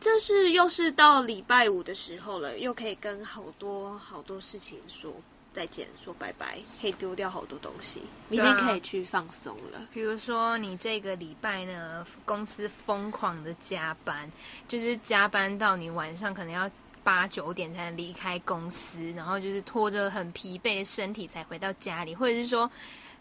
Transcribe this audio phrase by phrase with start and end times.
[0.00, 5.12] 这是又是到礼拜五的时候了，又可以跟好多好多事情说
[5.52, 9.86] 再见，说拜拜，可以丢掉好多东西，明天可以去放松了。
[9.92, 14.30] 比如说，你这个礼拜呢，公司疯狂的加班，
[14.66, 16.70] 就是加班到你晚上可能要
[17.04, 22.70] 八九点才能离开公司，然后就是拖着很疲惫的身体才回到家里，或者是说。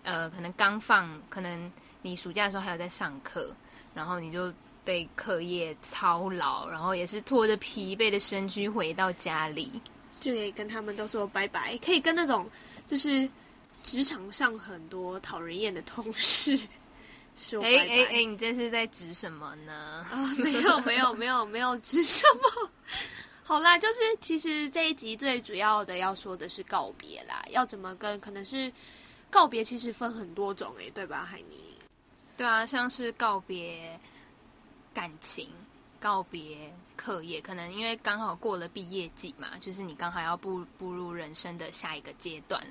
[0.02, 1.70] 呃，可能刚放，可能
[2.04, 3.54] 你暑假的时候还有在上课，
[3.94, 4.52] 然后你就
[4.90, 9.80] 被课业操劳，然后也是拖着疲惫的身躯回到家里，
[10.20, 12.50] 就可以跟他们都说拜拜，可以跟那种
[12.88, 13.30] 就是
[13.84, 16.58] 职场上很多讨人厌的同事
[17.38, 17.78] 说拜拜。
[17.78, 20.08] 哎哎哎，你这是在指什么呢？
[20.12, 22.72] 啊，没有没有没有没有指什么。
[23.46, 28.74] 好啦，就是其实这一集最主要的要说的是告别啦，要怎么跟可能是。
[29.31, 31.78] 告别其实分很多种诶，对吧，海尼？
[32.36, 34.00] 对啊，像是告别
[34.94, 35.50] 感情、
[36.00, 42.62] 告别课业，可能因为刚好过了毕业季嘛，就是你刚好要步步入人生的下一个阶段，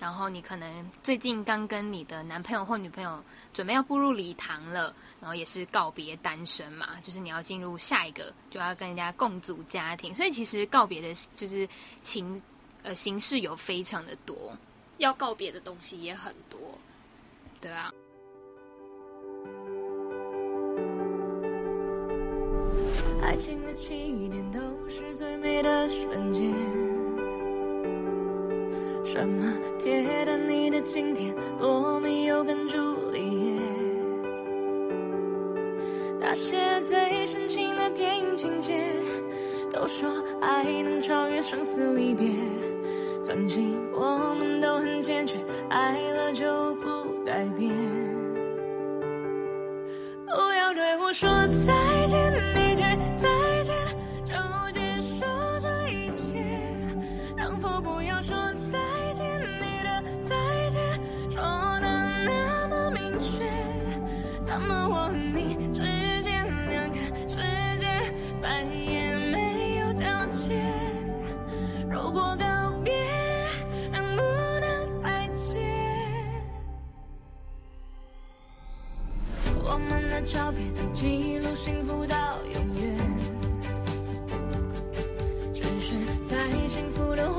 [0.00, 11.68] 然后你可能最近刚跟你的男朋友或女朋友准备要步入礼堂了，然后也是告别单身嘛，就是你要进入下一个，就要跟人家共组家庭，所以其实告别的就是
[12.02, 12.42] 情
[12.82, 14.56] 呃形式有非常的多。
[14.98, 16.58] 要告别的东西也很多，
[17.60, 17.92] 对啊。
[23.26, 26.54] 爱情的起点都是最美的瞬间，
[29.04, 32.78] 什么铁达尼的经典，罗密欧跟朱
[33.10, 33.60] 丽叶，
[36.20, 38.80] 那些最深情的电影情节，
[39.72, 40.08] 都说
[40.40, 42.30] 爱能超越生死离别。
[43.24, 45.36] 曾经我们都很坚决，
[45.68, 46.85] 爱了就不
[80.92, 82.96] 记录幸福到永远，
[85.54, 85.94] 只是
[86.24, 86.36] 在
[86.68, 87.32] 幸福的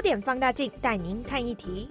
[0.00, 1.86] 焦点放大镜带您看一题。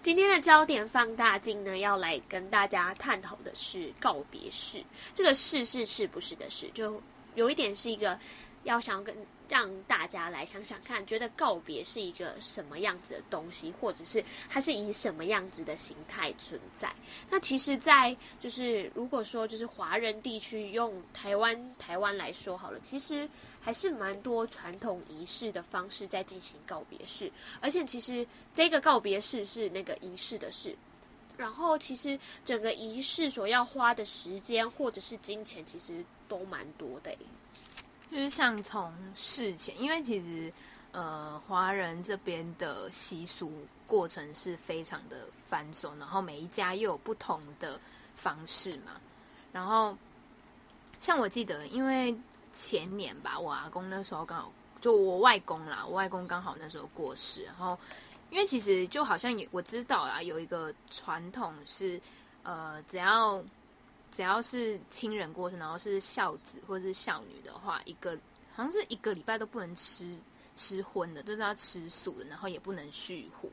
[0.00, 4.80] 今天的焦点放大镜呢，要来跟大家探讨的是告别式。
[5.12, 7.02] 这个“是”是是不是的“事”，就
[7.34, 8.16] 有一点是一个
[8.62, 9.12] 要想跟
[9.54, 16.92] 让大家来想想看，觉得告别是一个什么样子的东西，或者是它是以什么样子的形态存在。
[17.30, 23.28] 那其实，在就是如果说就是华人地区用台湾台湾来说好了，其实。
[23.64, 30.76] 还是蛮多传统仪式的方式在进行告别式，而且其实这个告别式是那个仪式的事，
[31.38, 37.16] 然后其实整个仪式所要花的时间或者是金钱，其实都蛮多的。
[38.14, 40.52] 就是像从事前，因为其实
[40.92, 43.52] 呃华人这边的习俗
[43.88, 47.80] 过程是非常的繁琐，然后每一家又有不同的
[48.14, 49.00] 方式嘛，
[49.52, 49.98] 然后
[51.00, 52.16] 像我记得因为。
[52.56, 57.76] 前年吧，我阿公那时候刚好就我外公啦，我外公刚好那时候过世，然后
[58.30, 62.00] 因为其实就好像也我知道啦，有一个传统是，
[62.44, 63.42] 呃，只要
[64.14, 68.16] 只要是亲人过世，然后是孝子或者是孝女的话，一个
[68.54, 70.16] 好像是一个礼拜都不能吃
[70.54, 73.50] 吃荤的，就是要吃素的，然后也不能蓄胡。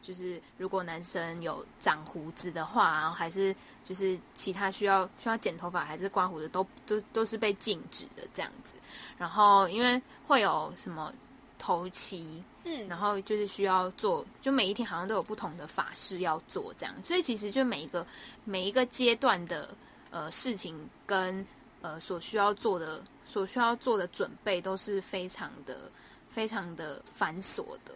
[0.00, 3.54] 就是如果男生有长胡子的话，然后还是
[3.84, 8.76] 就是其他需要需要剪头发还是刮胡子，都都都是被禁止的这样子。
[9.18, 11.12] 然后因为会有什么
[11.58, 16.94] 头七，嗯，然后就是需要做，就每一天好像都有不同的法事要做这样。
[17.04, 18.06] 所以其实就每一个
[18.44, 19.68] 每一个阶段的
[20.10, 21.46] 呃事情跟
[21.82, 25.90] 呃所需要做的所需要做的准备都是非常的
[26.30, 27.94] 非常的繁琐的。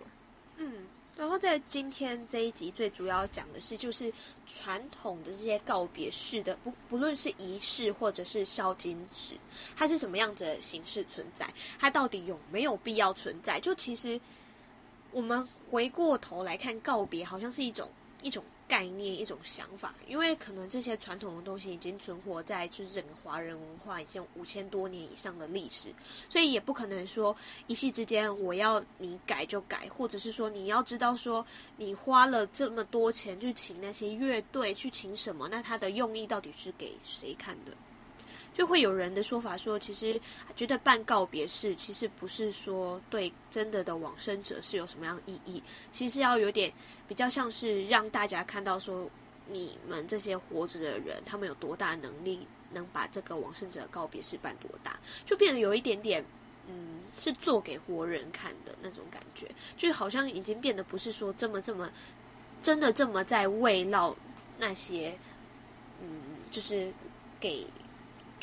[0.56, 4.12] 嗯然后在今天这一集最主要讲的是，就是
[4.46, 9.36] 传统的这些告别式的，不不论是仪式或者是孝亲式，
[9.76, 13.60] 它是什么样子的形式存在，它到底有没有必要存在？
[13.60, 14.20] 就其实
[15.12, 17.88] 我们回过头来看，告别好像是一种
[18.20, 18.42] 一种。
[18.66, 25.88] 概念一种想法，因为可能这些传统的东西已经存活在就是整个华人文化已经五千多年以上的历史，
[26.28, 31.44] 所以也不可能说一夕之间我要你改就改，或者是说你要知道说
[31.76, 37.72] 你花了这么多钱去请那些乐队去请什么，那他的用意到底是给谁看的？
[38.54, 40.18] 就会有人的说法说，其实
[40.54, 45.60] 觉得办告别式，其实不是说对真的的往生者是有什么样意义，
[45.92, 46.72] 其实要有点
[47.08, 49.10] 比较像是让大家看到说，
[49.48, 54.96] 你们这些活着的人，他们有多大能力能把这个往生者告别式办多大，
[55.26, 56.24] 就变得有一点点，
[56.68, 61.90] 嗯，是做给活人看的那种感觉，就好像已经变得不是说这么这么
[62.60, 64.14] 真的这么在慰劳
[64.58, 65.18] 那些，
[66.00, 66.22] 嗯，
[66.52, 66.92] 就是
[67.40, 67.66] 给。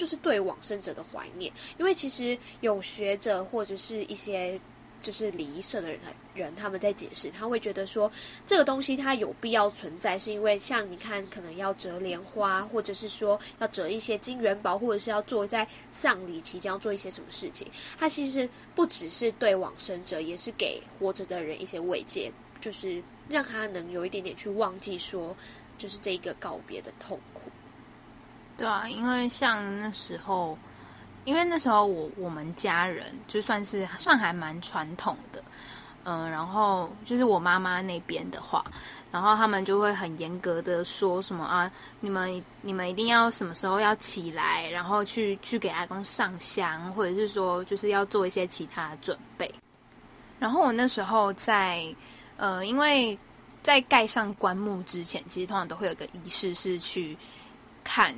[0.02, 4.60] 就是对往生者的怀念，因为其实有学者或者是一些
[5.00, 6.00] 就是礼仪社的人，
[6.34, 8.12] 人他们在解释，他会觉得说
[8.44, 17.68] 这个东西它有必要存在，是因为像你看，可能要折莲花，或者是说要折一些金元宝，或者是要做在丧礼期间要做一些什么事情，
[18.00, 25.38] 它其实不只是对往生者，也是给活着的人一些慰藉，就是让他能有一点点去忘记说，
[25.78, 27.20] 就是这一个告别的痛。
[28.62, 30.56] 对啊，因为像那时候，
[31.26, 35.44] 因为那时候我我们家人就算是算还蛮传统的，
[36.04, 38.64] 嗯，然后就是我妈妈那边的话，
[39.12, 49.52] 然后他们就会很严格的说什么啊，你们你们一定要什么时候要起来，然后去去给阿公上香，或者是说就是要做一些其他的准备。
[50.38, 51.84] 然后我那时候在
[52.38, 53.18] 呃，因为
[53.64, 57.18] 在盖上棺木之前，其实通常都会有个仪式是去
[57.84, 58.16] 看。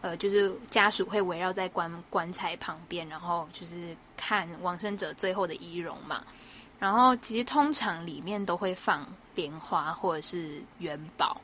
[0.00, 6.24] 呃，就是家属会围绕在棺棺材旁边，然后就是看往生者最后的仪容嘛。
[6.78, 11.40] 然后其实通常里面都会放莲花或者是元宝，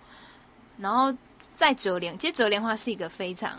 [0.78, 1.12] 然后
[1.56, 2.16] 在折莲。
[2.16, 3.58] 其实折莲花是一个非常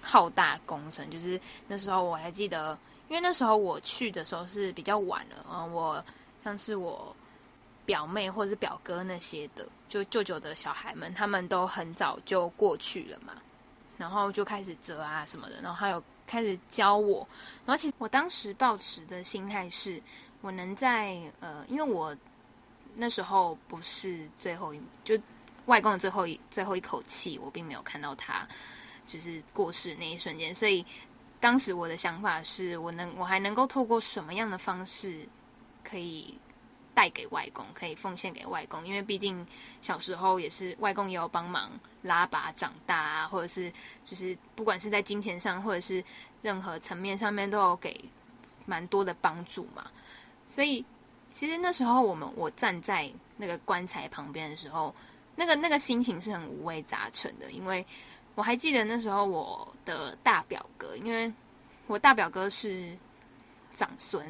[0.00, 1.38] 浩大工程，就是
[1.68, 2.78] 那时候我还记得，
[3.08, 6.02] 因为那时候我去的时候是比较晚了，嗯，我
[6.42, 7.14] 像是我
[7.84, 13.34] 表妹或者是表哥那些的，就舅舅的小孩们，他们都很早就过去了嘛。
[13.96, 17.26] 然后就开始折啊什么的，然后还有开始教我。
[17.64, 20.02] 然后其实我当时抱持的心态是，
[20.40, 22.16] 我能在呃，因为我
[22.96, 25.18] 那时候不是最后一，就
[25.66, 28.46] 外公的最后一最后一口气，我并没有看到他
[29.06, 30.84] 就是过世那一瞬间，所以
[31.40, 35.26] 当时我的想法是我能我还能够透过什么样的方式
[35.82, 36.38] 可以
[36.94, 39.44] 带给外公，可以奉献给外公，因为毕竟
[39.82, 41.70] 小时候也是外公也有帮忙
[42.02, 43.70] 拉拔长大啊，或者是
[44.06, 46.02] 就是不管是在金钱上或者是
[46.40, 48.02] 任何层面上面都有给
[48.64, 49.90] 蛮多的帮助嘛，
[50.54, 50.84] 所以
[51.30, 54.94] 其实那时候我们我站在那个棺材旁边的时候，
[55.34, 57.84] 那个那个心情是很五味杂陈的，因为
[58.36, 61.32] 我还记得那时候我的大表哥，因为
[61.88, 62.96] 我大表哥是
[63.74, 64.24] 长孙，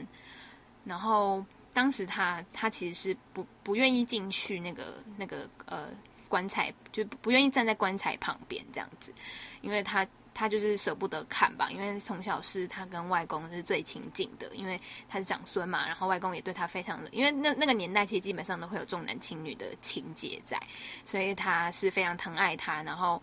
[0.85, 1.45] 然后。
[1.75, 5.89] 当时他他其实是不不愿意进去那个那个呃
[6.29, 9.13] 棺材，就不愿意站在棺材旁边这样子，
[9.61, 20.59] 因为他他就是舍不得看吧，因为从小是他跟外公是最亲近的，因为他是长孙嘛，然后外公也对他非常的，因为那那个年代其实基本上都会有重男轻女的情节在，
[21.05, 23.21] 所以他是非常疼爱他，然后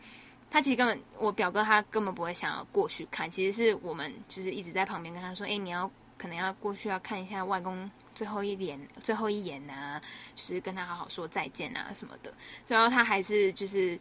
[0.49, 7.89] 他其实根本我表哥他根本不会想要过去看，其实是我们就是一直在旁边跟他说，哎，你要可能要过去要看一下外公。
[8.21, 9.99] 最后一眼，最后一眼啊，
[10.35, 12.31] 就是跟他好好说再见啊什么的。
[12.67, 13.99] 最后他还是就是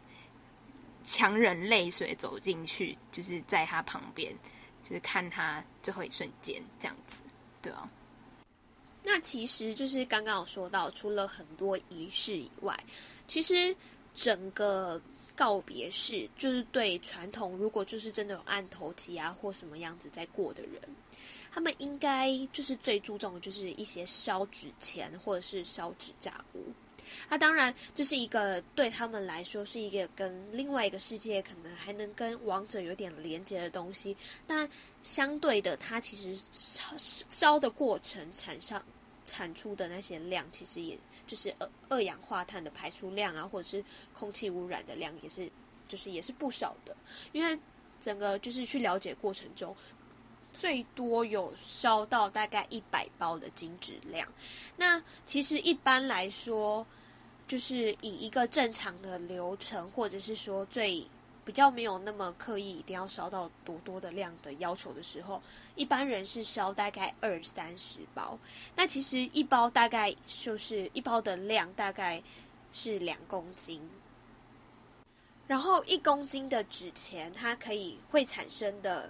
[1.03, 4.31] 强忍泪水走进去，就是在他旁边，
[4.83, 7.23] 就是看他最后一瞬间这样子，
[7.63, 7.89] 对啊。
[9.03, 12.79] 那其实就是刚刚有说到，除了很多仪式以外，
[13.27, 13.75] 其实
[14.13, 15.01] 整个
[15.35, 20.79] 告别式就是对传统，如果就是真的有按头七啊或什么样子在过的人。
[21.51, 26.63] 他们应该就是最注重的，就是一些烧纸钱或者是烧纸扎物。
[27.27, 34.15] 那当然，这是一个对他们来说是一个跟另外一个世界可能还能跟王者有点连接的东西。
[34.47, 34.69] 但
[35.03, 38.81] 相对的，它其实烧烧的过程产生
[39.25, 45.51] 产出的那些量，其实也就是二二氧化碳的排出量啊，或者是空气污染的量，也是
[45.89, 46.95] 就是也是不少的。
[47.33, 47.59] 因为
[47.99, 49.75] 整个就是去了解过程中。
[50.53, 54.27] 最多有烧到大概一百包的金纸量，
[54.77, 56.85] 那其实一般来说，
[57.47, 61.07] 就是以一个正常的流程，或者是说最
[61.43, 65.41] 比较没有那么刻意一定要烧到多多的量的要求的时候，
[65.75, 68.37] 一般人是烧大概二三十包。
[68.75, 72.21] 那其实一包大概就是一包的量大概
[72.71, 73.81] 是两公斤，
[75.47, 79.09] 然后一公斤的纸钱它可以会产生的。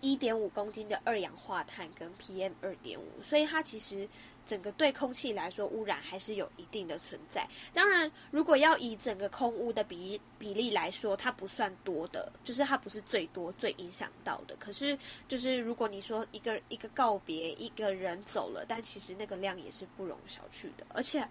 [0.00, 4.08] 一点五公斤的二氧化碳跟 PM 二点五，所以它其实
[4.46, 7.46] 整个对空气来说污染还是有一定的存在。
[7.74, 14.56] 当然，如果要以整个空污的比比例来说，它不算多的，就是它不是最多最影响到的。
[14.58, 20.86] 可是，就是如果你说一个一个告别一个人走了，但其实那个量也是不容小觑的。
[20.94, 21.28] 而且，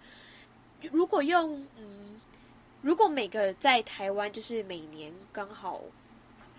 [0.92, 2.20] 如果用嗯，
[2.82, 5.80] 如果每个在台湾就是每年刚好。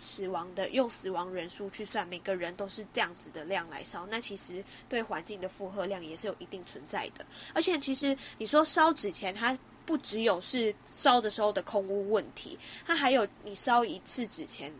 [0.03, 7.23] 死亡的用死亡人数去算，每个人都是这样子的量来烧，那其实对环境的负荷量也是有一定存在的。
[7.53, 9.55] 而且，其实你说烧纸钱，它
[9.85, 14.73] 不只有是烧的时候的空污问题，它还有你烧一次纸钱，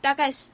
[0.00, 0.50] 大概是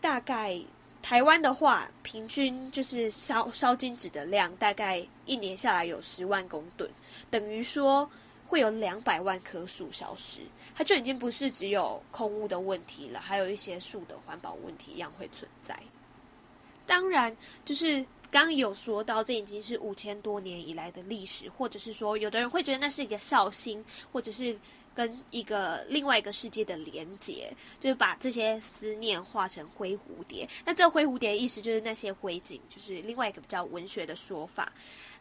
[0.00, 0.58] 大概
[1.02, 6.88] 台湾的话，平均就是烧烧金纸的量，大概一年下来有十万公吨，
[7.28, 8.08] 等于说。
[8.50, 10.40] 会有两百万棵树消失，
[10.74, 15.78] 它就已经不是只有空屋的问题了，还有一些树的环保问题一样会存在。
[16.84, 24.58] 当然，就是刚刚有说到，这已经是五千多年以来的历史，或者是说，有的人会觉得那是一个绍兴，或者是
[24.94, 30.48] 跟一个另外一个世界的连接，就是把这些思念化成灰蝴蝶。
[30.64, 34.72] 那这灰蝴蝶的意思就是那些灰烬，就是另外一个比较文学的说法。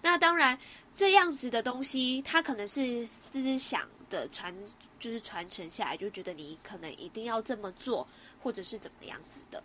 [0.02, 0.58] 那当然，
[0.94, 4.54] 这样子的东西，它可能是思想的传，
[4.98, 8.08] 就是传承下来，就觉得你可能一定要这么做，
[8.42, 9.62] 或者是怎么样子的。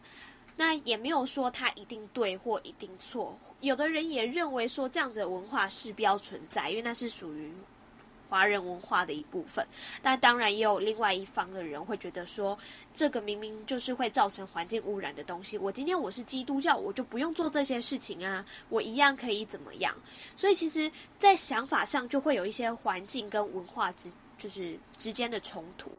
[0.56, 3.36] 那也没有说它一定对或一定错。
[3.60, 7.52] 有的人也认为说，这样子的文化是标存在，因为那是属于。
[8.34, 9.64] 华人文化的一部分，
[10.02, 12.58] 那当然也有另外一方的人会觉得说，
[12.92, 15.56] 这个明明就是会造成环境污染的东西。
[15.56, 19.94] 我今天我是基督教，我就不用做这些事情啊，我一样可以怎么样？
[20.34, 25.92] 所以其实，在想法上就会有一些环境跟文化之就是之间的冲突。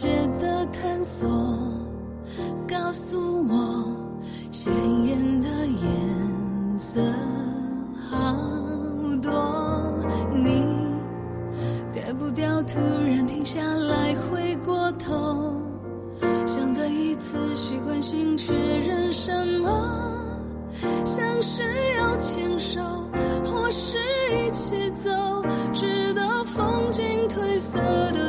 [0.00, 0.08] 界
[0.40, 1.28] 的探索，
[2.68, 3.84] 告诉我
[4.52, 4.72] 鲜
[5.06, 7.00] 艳的颜色
[8.08, 8.32] 好
[9.20, 9.92] 多。
[10.32, 10.62] 你
[11.92, 15.52] 改不掉突然停下来，回过头，
[16.46, 19.68] 想再一次习惯性确认什么，
[21.04, 21.64] 像是
[21.98, 22.80] 要牵手，
[23.44, 23.98] 或是
[24.30, 25.10] 一起走，
[25.74, 27.80] 直到风景褪色
[28.12, 28.27] 的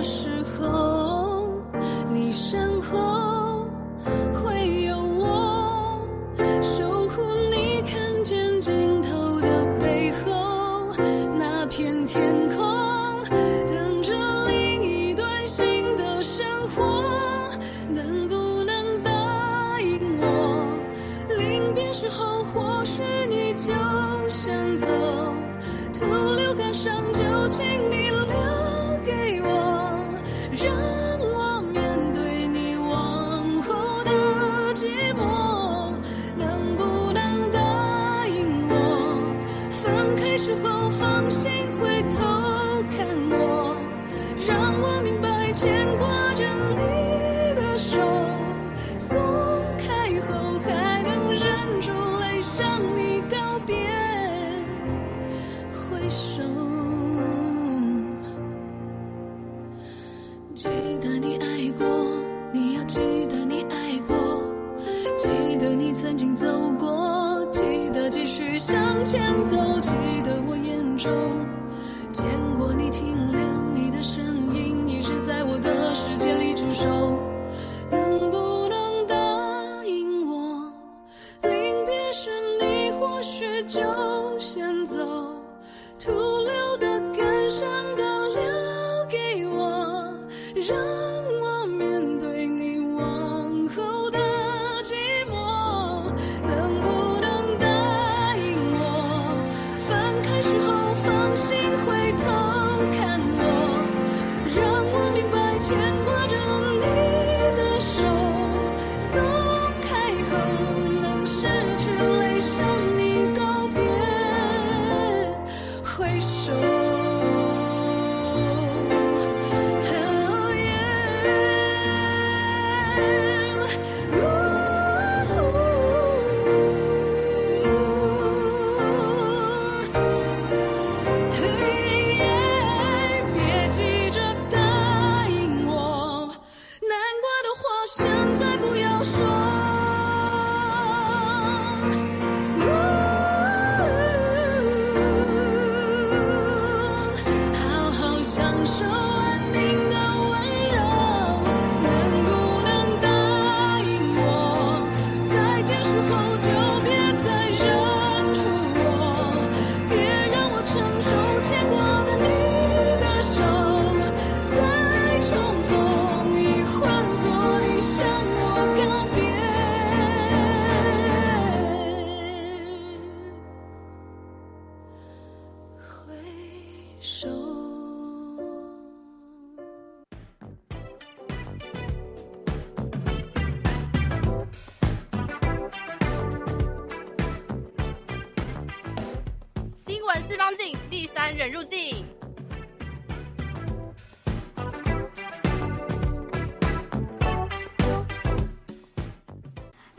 [83.67, 84.99] 就先走。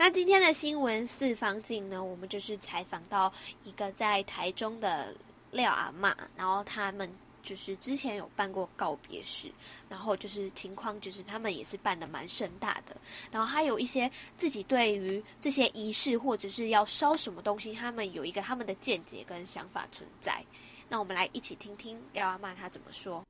[0.03, 3.31] 那今天的新闻四方镜呢，我们就是采访到
[3.63, 5.13] 一个在台中的
[5.51, 7.07] 廖阿嬷，然后他们
[7.43, 9.51] 就是之前有办过告别式，
[9.87, 12.97] 然后就是情况就是他们也是办得蛮盛大的，
[13.29, 20.43] 然后还有一些自己对于这些仪式或者是要烧什么东西，他们有一个他们的见解跟想法存在。
[20.89, 23.23] 那我们来一起听听廖阿嬷她怎么说。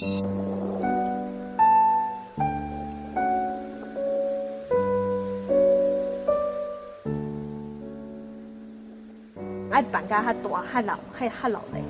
[0.00, 0.02] 爱
[9.82, 11.82] 办甲较大、较老、较较老嘞。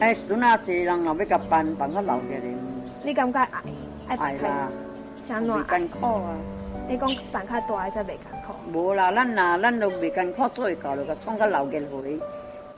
[0.00, 2.56] 哎，孙仔济人若要甲办，办较老个嘞。
[3.04, 3.62] 你感觉爱？
[4.16, 4.68] 爱啦。
[5.24, 5.78] 真爱。
[5.78, 6.34] 艰苦啊！
[6.88, 8.52] 你讲办较大，才袂艰苦。
[8.72, 12.18] 无啦，咱呐，咱都袂艰苦，做会到就甲创较老个回。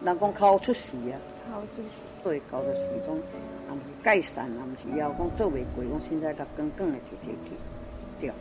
[0.03, 1.17] 人讲靠出事啊。
[1.55, 2.03] 靠出事。
[2.21, 7.55] 做会到就是讲，也毋是改善，也毋是要讲做袂过，讲现在甲更更的提提提，
[8.21, 8.33] 对。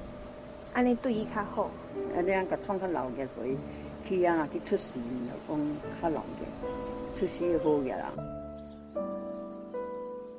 [0.73, 1.69] 安尼对伊较好。
[2.15, 3.55] 啊，你甲创较老个回。
[4.05, 4.45] 去啊！
[4.51, 6.43] 去出事，就讲较老嘅，
[7.17, 8.11] 出事好嘅啦。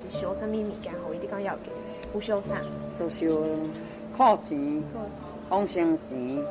[0.01, 0.93] 是烧啥物物件？
[1.03, 1.73] 互伊啲讲要紧，
[2.13, 2.61] 有烧啥？
[2.99, 3.27] 都烧
[4.19, 4.83] 靠钱、
[5.49, 6.45] 丰盛钱，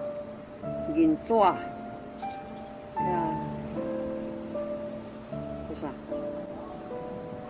[0.96, 1.56] 银纸，呀，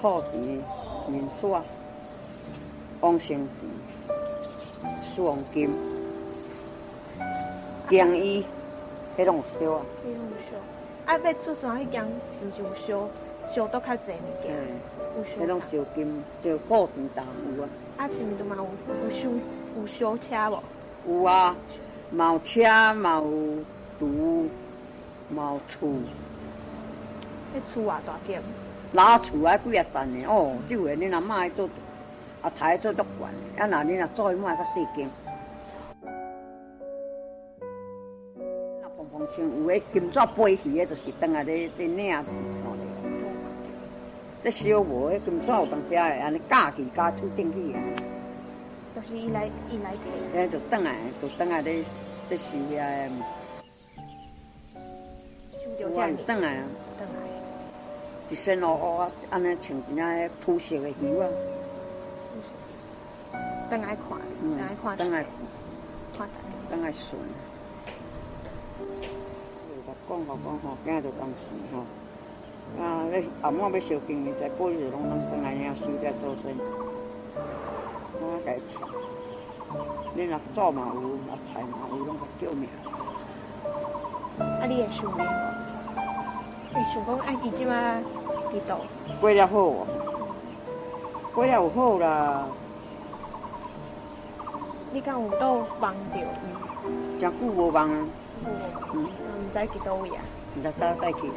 [0.04, 0.34] 靠钱
[1.08, 1.48] 银纸，
[3.00, 3.48] 往生钱，
[5.02, 5.74] 输黄金，
[7.88, 8.46] 经衣，
[9.18, 9.86] 迄拢有烧啊。
[10.06, 10.58] 迄拢有烧，
[11.06, 12.06] 啊，要出山迄间
[12.38, 13.10] 是毋是有烧？
[13.56, 14.54] 烧都较侪物件。
[15.16, 15.30] 有烧。
[15.42, 17.70] 迄拢烧金、烧宝钱当有啊。
[17.96, 18.68] 啊，是毋是嘛有
[19.06, 19.30] 有烧
[19.78, 20.62] 有烧车无？
[21.08, 21.56] 有啊。
[22.14, 22.62] 冇车，
[22.94, 23.24] 冇
[23.98, 24.06] 厝，
[25.34, 25.88] 冇厝。
[27.56, 28.44] 迄厝啊，大间。
[28.94, 30.24] 老厝啊，几啊层呢？
[30.28, 31.68] 哦，这回你若买做，
[32.44, 33.28] 啊，台做足悬。
[33.64, 35.10] 啊，那你若做买较细间。
[38.82, 42.32] 那碰碰像有诶金纸飞去诶，就是当下咧咧领住。
[44.44, 47.82] 这烧无诶金纸有当时啊，安尼架起架出顶去啊。
[48.96, 50.38] 就是伊来伊来提。
[50.38, 51.84] 诶，就当下就当下咧。
[52.30, 53.10] 这是呀，
[55.80, 56.64] 我等来啊，等来，
[58.30, 61.28] 一身乌乌啊，安尼穿一件朴实的衣啊，
[63.70, 65.26] 等来看，等来看，等来
[66.18, 66.28] 看，
[66.70, 67.22] 等来顺。
[70.10, 71.34] 讲讲讲吼，今日就当时
[71.74, 71.80] 吼，
[72.84, 76.58] 啊，你阿妈要烧金的，在过日拢当等来领收在做生，
[78.20, 78.90] 我该抢。
[80.16, 82.70] 你若做嘛有，若菜嘛有，拢个救命。
[84.40, 85.73] 啊，你会想念无？
[86.74, 87.76] 会想讲哎，伊即马
[88.52, 88.82] 伫倒？
[89.22, 89.88] 过了好哦，
[91.34, 92.48] 过了有好啦。
[94.92, 97.22] 你敢有倒梦着伊？
[97.22, 98.08] 真久无梦啊。
[98.46, 100.24] 嗯，毋知去倒位啊？
[100.58, 101.32] 毋知早带去。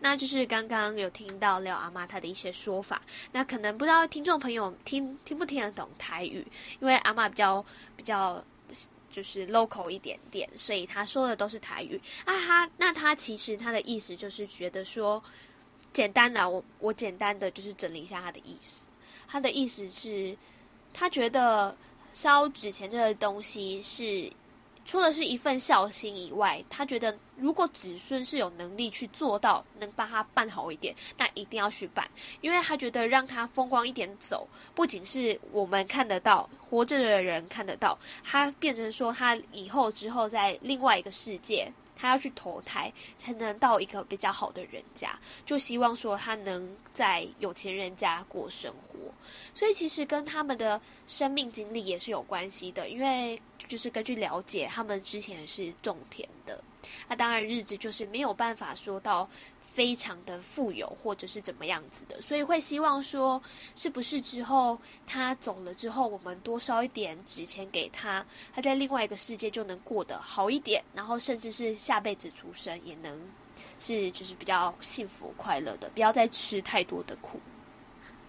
[0.00, 3.00] 那就是刚刚有听到廖阿妈她的一些说法，
[3.32, 6.46] 那可能不知道听众朋友听听不听得懂台语，
[6.78, 7.64] 因为阿妈比较
[7.96, 8.42] 比较
[9.14, 12.36] 就是 local 一点点，所以他说的都是台语啊。
[12.40, 15.22] 哈那他其实他的意思就是觉得说，
[15.92, 18.88] 简单的我我简单的就是整理一下他的意思，
[19.28, 20.36] 他的意思是，
[20.92, 21.76] 他觉得
[22.12, 24.32] 烧纸钱这个东西是。
[24.84, 32.08] 除了是一份孝心以外，他觉得如果子孙是有能力去做到，能帮他办好一点，那一定要去办，
[32.40, 41.72] 因为他觉得让他风光一点走，不仅是我们看得到，活着的人看得到，他变成说他以后之后在另外一个世界。
[41.96, 45.16] 他要去投胎，才能到一个比较好的人家，
[45.46, 48.98] 就希望说他能在有钱人家过生活。
[49.54, 53.40] 所以其实跟他们的生命经历也是有关系的，因为
[53.74, 56.62] 就是根据了解，他们之前是种田的，
[57.08, 59.28] 那当然日子就是没有办法说到。
[59.74, 63.42] 非常的富有，或者是怎么样子的，所以会希望说，
[63.74, 73.20] 是不是之后他走了之后，我们多烧一点纸钱给他，他在另外一个世界就能过得好一点，然后甚至是下辈子出生也能
[73.76, 77.40] 是就是比较幸福快乐的，不要再吃太多的苦。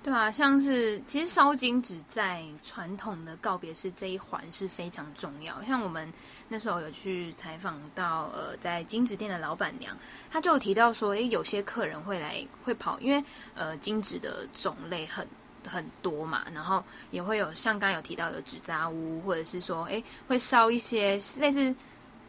[0.06, 5.60] 对啊，像是其实烧金纸在传统的告别式这一环是非常重要。
[5.64, 6.08] 像我们
[6.48, 9.98] 那时候有去采访到呃，在金纸店的老板娘，
[10.30, 13.24] 她就有提到说，诶，有些客人会来会跑，因为
[13.56, 15.28] 呃金纸的种类很
[15.68, 21.76] 很多嘛，然后也会有像刚刚有提到有纸扎屋，或者是说诶会烧一些类似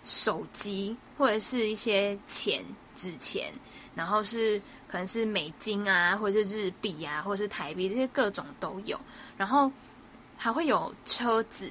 [0.03, 3.53] 手机或者是一些钱纸钱，
[3.97, 4.63] 然后是。
[4.89, 8.99] 可能是美金啊，或者是日币啊，或者是台币，这些各种都有。
[9.37, 9.71] 然后
[10.37, 11.69] 还会有车子，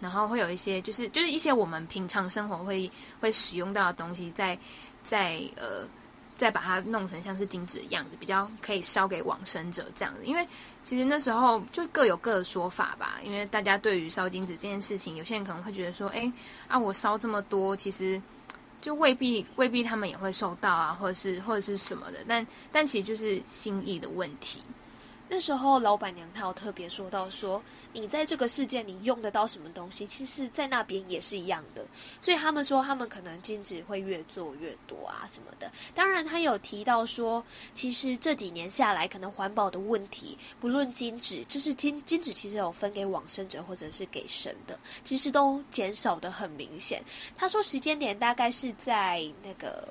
[0.00, 4.58] 然后会有一些，就是就是一些我们平常生活会会使用到的东西，在
[5.02, 5.86] 在呃
[6.34, 10.20] 再把它弄成像是金纸的样子，比较可以烧给往生者这样子。
[10.24, 10.48] 因为
[10.82, 13.20] 其实那时候就各有各的说法吧。
[13.22, 16.32] 因为大家对于烧金纸这件事情，有些人可能会觉得说，哎
[16.68, 18.20] 啊，我烧这么多，其实。
[18.86, 24.62] 就未必未必他们也会收到啊，或者是或者是什么的，但但其实就是心意的问题。
[25.28, 27.60] 那时候老板娘她有特别说到说，
[27.92, 31.84] 你在这个世界你用得到什么东西，其实在那边也是一样的。
[32.20, 35.70] 所以他们说他们可能金纸会越做越多啊什么的。
[35.94, 47.02] 当然他有提到说，其实这几年下来，可能环保的问题，不论金纸，就是金金纸其实有分给往生者或者是给神的，其实都减少得很明显。
[47.36, 49.88] 他说时间点大概是在那个。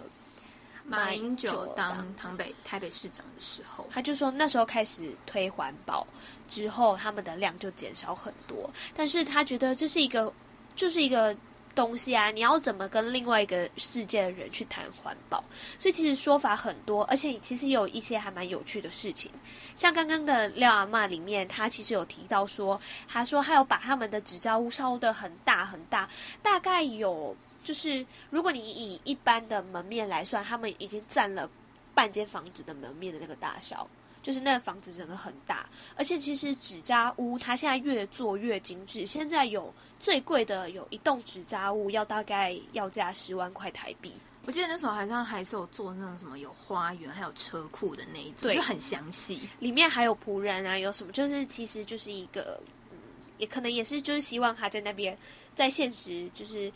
[0.87, 6.05] 马英九当台北台北市长的时候，他就说那时候开始推环保
[6.47, 8.69] 之后，他们的量就减少很多。
[8.95, 10.31] 但是他觉得这是一个，
[10.75, 11.35] 就是一个
[11.73, 15.43] 东西啊，你要怎么跟另外一个世界的人去谈环保？
[15.79, 19.31] 所以其实说法很多，而且其实有一些还蛮有趣的事情。
[19.75, 26.07] 像刚刚的廖阿嬷里面，他其实有提到说，他说他有把他们的纸扎屋烧得很大很大，
[26.43, 27.35] 大概有
[27.65, 31.49] 就是如果你以一般的门面来算，他们已经占了
[31.93, 33.85] 半间房子的门面的那个大小。
[34.23, 39.05] 就是那个房子真的很大，而且其实纸扎屋它现在越做越精致。
[39.05, 44.11] 现在有最贵的有一栋纸扎屋要大概要价十万块台币。
[44.47, 49.47] 我记得那时候好像还是有做那种什么有花园还有车库的那一种，就很详细。
[49.59, 51.11] 里面还有仆人啊，有什么？
[51.11, 52.97] 就是其实就是一个，嗯，
[53.37, 55.15] 也可能也是就是希望他在那边
[55.53, 56.73] 在现实就是。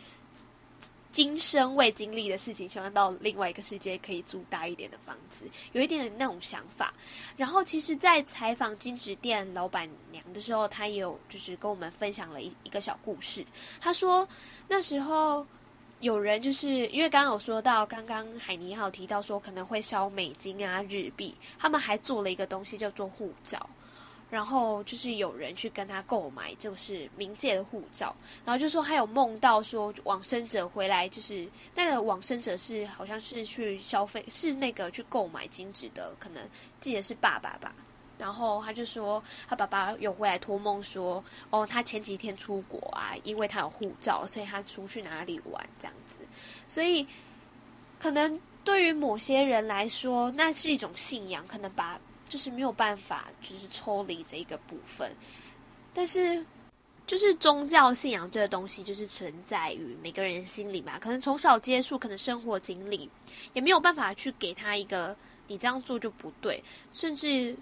[1.12, 6.94] 今生未经历的事情，希望到另外一个世界可以住大一点的房子，有一点的那种想法。
[7.36, 13.44] 然后，其实，在采访金纸店老板娘的时候，她也有就是跟我们分享了一一个小故事。
[13.82, 14.28] 她说，
[14.68, 15.46] 那时候
[16.00, 23.68] 有人就是因为刚刚有说到，刚刚海尼号提到说可能会烧美金啊、日币，他们还做了一个东西叫做护照。
[24.30, 28.16] 然后就是有人去跟他购买，就是冥界的护照。
[28.46, 36.48] 然后就说他有梦到说往生者回来，就是那个往生者是好像是去消费，是那个去购买金纸的，可能
[36.80, 37.74] 记得是爸爸吧。
[38.20, 46.20] 然后他就说他爸爸有回来托梦说，哦，他前几天出国啊，因为他有护照，所以他出去哪里玩这样子。
[46.68, 47.08] 所以
[47.98, 52.00] 可能对于某些人来说，那是一种信仰，可能把。
[52.30, 55.12] 就是没有办法，就是抽离这一个部分。
[55.94, 56.46] 但是，
[57.06, 61.00] 就是宗教信仰这个东西，就是存在于每个人心里嘛。
[61.00, 63.10] 可能从小接触，可能生活经历，
[63.54, 66.64] 也没有办法去给他一个你这样做就不对。
[66.94, 67.58] 甚至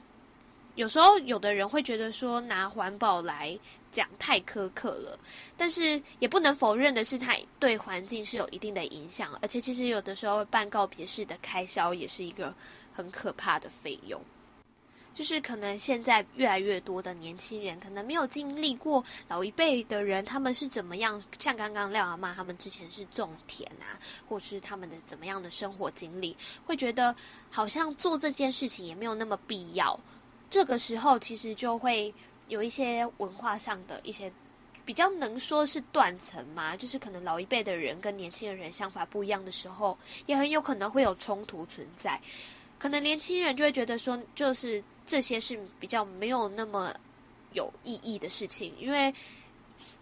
[0.75, 3.57] 有时候，有的人会觉得说拿环保来
[3.89, 5.17] 讲太苛刻了。
[5.55, 9.31] 但是也不能否认的是，它对环境是有一定的影响。
[9.41, 12.53] 而且，其实有的时候办告别式的开销也是一个
[12.93, 14.21] 很可怕的费用。
[15.17, 23.97] 就是可能现在越来越多的年轻人，可能没有经历过老一辈的人他们是怎么样，像刚刚廖阿妈他们之前是种田啊，
[24.29, 27.15] 或是他们的怎么样的生活经历，会觉得
[27.49, 29.99] 好像做这件事情也没有那么必要。
[30.51, 32.13] 这个时候其实就会
[32.47, 34.31] 有一些文化上的一些
[34.85, 42.21] 比较能说是断层嘛，就是可能老一辈的人跟年轻的人想法不一样的时候，也很有可能会有冲突存在。
[42.79, 44.83] 可能年轻人就会觉得说，就是。
[45.09, 46.93] 这些是比较没有那么
[47.53, 49.13] 有意义的事情，因为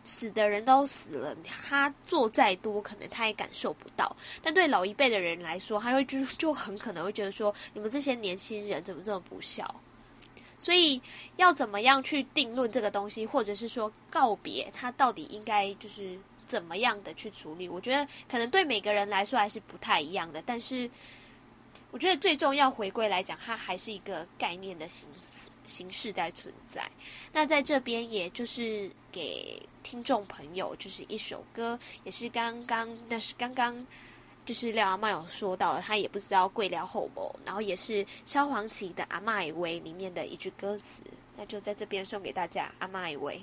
[0.04, 4.18] 死的人都死了，他做再多，可能他也感受不到。
[4.42, 9.76] 但对老一辈的人来说，他会就就很可能会觉得说，你们这些年轻人怎么这么不孝？
[10.58, 11.00] 所以
[11.36, 17.70] 要怎么样去定论这个东西，或者是说告别，他到底应该就是怎么样的去处理？
[17.70, 20.90] 我觉得可能对每个人来说还是不太一样的，但是。
[21.96, 25.08] 我觉得最重要，回归来讲，它还是一个概念的形
[25.64, 26.86] 形式在存在。
[27.32, 33.88] 那在这边，也就是给听众朋友，就是一首歌，也是刚刚，那是刚刚，
[34.46, 41.02] 就是廖阿嬷有说到，他也不知道贵廖后不，然后也是萧煌奇的《阿嬷以为》里面的一句歌词，
[41.38, 43.42] 那就在这边送给大家，《阿嬷以为》。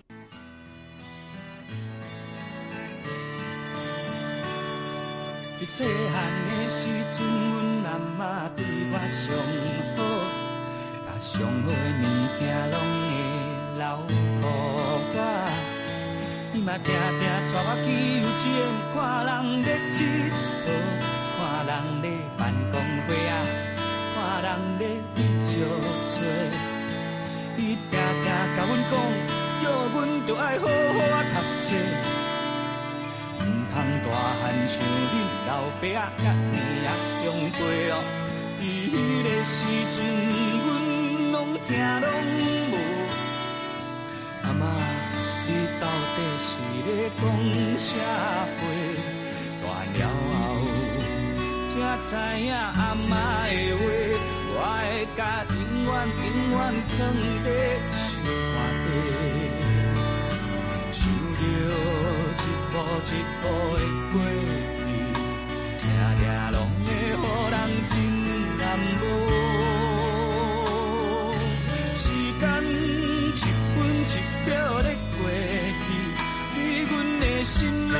[5.62, 7.22] 在细汉的时阵，
[7.55, 8.20] 阮阿嬷
[8.57, 9.31] 对我上
[9.94, 10.03] 好，
[11.07, 11.72] 把上好的
[12.03, 12.05] 物
[12.37, 12.75] 件拢
[13.07, 13.14] 会
[13.79, 14.11] 留予
[14.42, 14.44] 我。
[16.53, 17.87] 伊嘛定定带我去
[18.18, 18.51] 游园，
[18.92, 20.03] 看人咧佚
[20.64, 20.66] 佗，
[21.38, 21.70] 看人
[22.03, 22.40] 咧办
[22.72, 22.75] 公
[23.07, 23.33] 会啊，
[24.16, 24.83] 看人咧
[25.14, 25.55] 去相
[26.11, 26.14] 撮。
[27.57, 28.92] 伊定定甲阮讲，
[29.62, 29.96] 叫阮
[30.27, 31.38] 着爱好好啊读
[31.70, 32.12] 书。
[33.72, 34.06] 通大
[34.40, 35.14] 汉像恁
[35.48, 36.56] 老爸仔遐尔
[36.87, 36.88] 啊
[37.24, 37.58] 用过
[37.90, 37.96] 哦，
[38.61, 39.56] 伫迄个时
[39.88, 39.96] 阵，
[40.62, 40.68] 阮
[41.32, 41.35] 拢
[41.66, 41.70] 听
[42.02, 42.06] 拢
[42.70, 42.74] 无。
[44.42, 44.62] 阿嬷，
[45.46, 45.82] 你到
[46.14, 46.46] 底是
[46.85, 47.20] 咧讲
[47.78, 47.88] 啥
[48.58, 48.62] 话？
[49.62, 50.00] 大了
[50.35, 50.37] 后
[51.72, 52.11] 才知
[52.44, 53.08] 影阿嬷
[53.48, 53.80] 的话，
[54.54, 55.54] 我会甲永
[55.87, 56.54] 远永远
[56.90, 56.92] 藏
[57.42, 57.46] 在
[57.88, 57.96] 心
[58.52, 58.56] 肝
[63.00, 63.05] 一
[63.40, 63.44] 步
[63.78, 63.81] 一
[64.12, 64.14] 步的过
[64.78, 64.88] 去，
[65.81, 65.83] 常
[66.20, 67.14] 常拢会予
[67.50, 67.55] 人
[67.87, 67.90] 真
[68.59, 68.61] 难
[69.00, 69.02] 过。
[71.96, 72.05] 时
[72.38, 72.42] 间
[73.35, 73.40] 一
[73.74, 73.76] 分
[74.07, 74.09] 一
[74.46, 74.50] 秒
[74.83, 75.20] 的过
[75.83, 75.87] 去，
[76.55, 76.57] 伫
[76.90, 77.52] 阮的心
[77.88, 77.96] 内。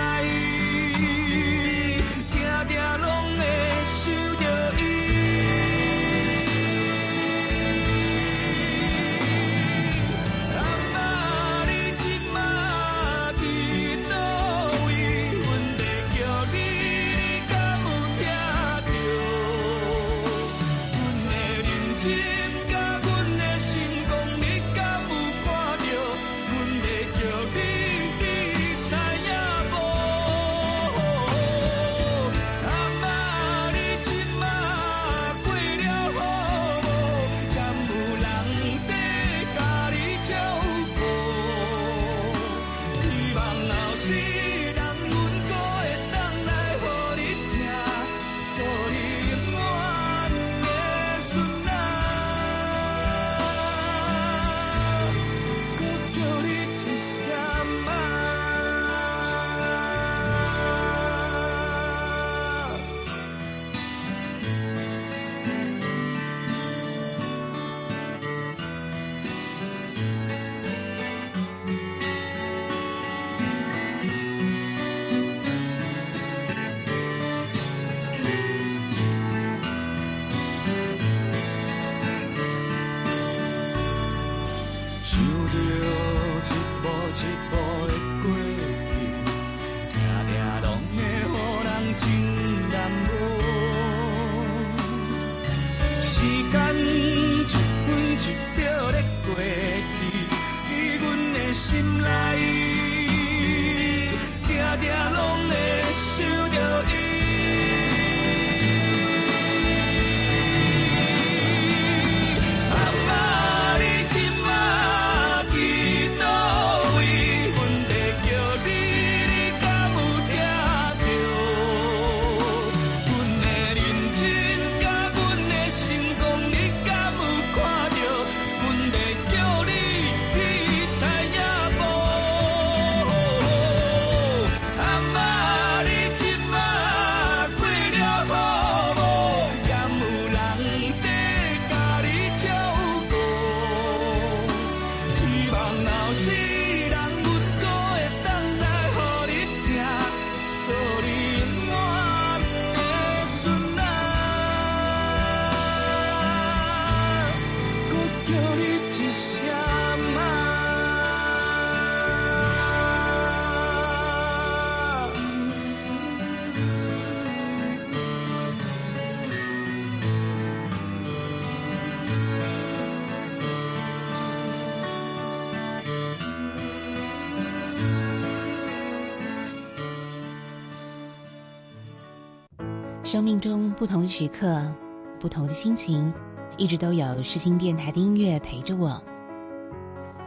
[183.13, 184.75] 生命中不同的时刻，
[185.21, 186.11] 不同的心情，
[186.57, 188.99] 一直都有世新电台的音乐陪着我。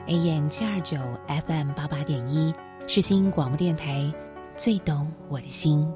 [0.06, 0.95] AM 七二九
[1.48, 2.54] ，FM 八八点一，
[2.86, 4.13] 世新广播电台，
[4.56, 5.91] 最懂我的心。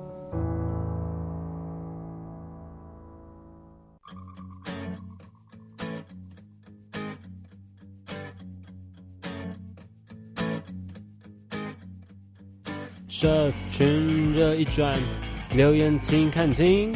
[13.08, 15.29] 社群热一转。
[15.52, 16.94] 留言请看清。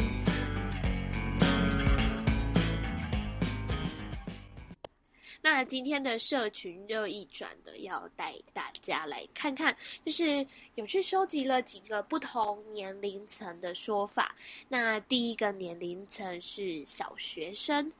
[5.41, 14.35] 那今天的社群热议转的，要带大家来看看，就是有去收集了几个不同年龄层的说法。
[14.69, 17.91] 那第一个年龄层是小学生，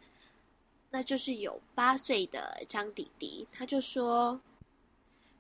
[0.92, 4.40] 那就是有八岁的张弟弟，他就说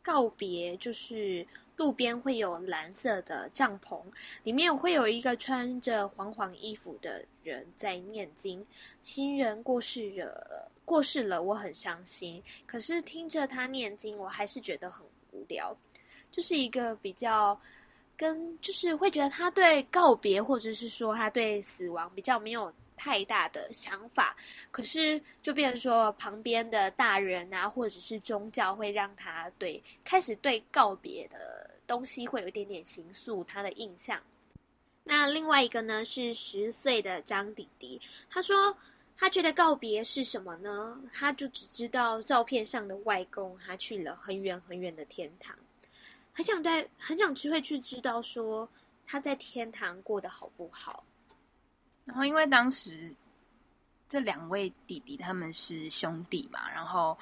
[0.01, 1.45] 告别就是。
[1.75, 4.01] 路边会有蓝色的帐篷，
[4.43, 8.65] 里面会有一个穿着黄黄衣服的人在念经。
[9.01, 12.41] 亲人过世了，过世了，我很伤心。
[12.65, 15.75] 可是听着他念经，我还是觉得很无聊。
[16.31, 17.59] 就是一个比较
[18.15, 22.71] 跟，就是会觉得他对告别，或者是说他对死亡比较没有。
[23.03, 24.33] 太大的想法，
[24.71, 34.17] 可是就变成说旁边的大人啊，或者是宗教会让他对开始对告别的东西会有一点点形塑他的印象。
[35.03, 38.77] 那另外一个呢是十岁的张弟弟，他说
[39.17, 40.97] 他觉得告别是什么呢？
[41.11, 45.53] 他就只知道照片上的外公，他去了很远很远的天堂，
[46.31, 48.69] 很想在很想去会去知道说
[49.05, 51.03] 他在天堂过得好不好。
[52.05, 53.15] 然后，因为当时
[54.09, 57.17] 这两位弟弟他们是兄弟嘛，然后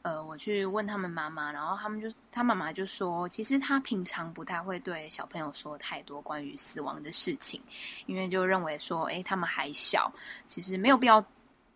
[0.00, 7.60] 呃，我去问他们妈妈，然后他们就他妈妈就说，其实他平常不太会对小朋友说太多关于死亡的事情，
[8.06, 10.12] 因为就认为说，诶，他们还小，
[10.48, 11.24] 其实没有必要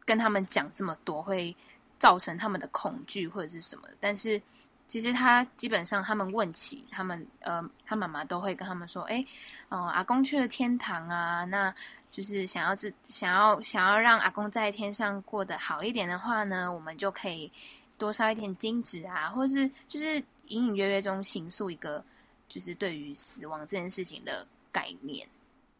[0.04, 1.54] 跟他们讲这么多，会
[1.98, 3.86] 造成他们的恐惧或者是什么。
[4.00, 4.40] 但是
[4.86, 9.24] 其实他基本上他们问起他们，呃，他妈妈都会跟他们说，诶，
[9.68, 11.72] 哦，阿公去了天堂啊，那。
[12.16, 17.52] 就是想要自想要想要让阿公在天上过得好一点的话呢，我们就可以
[17.98, 22.02] 多烧一点金纸啊，或是就是隐隐约约中形塑一个
[22.48, 25.28] 就是对于死亡这件事情的概念。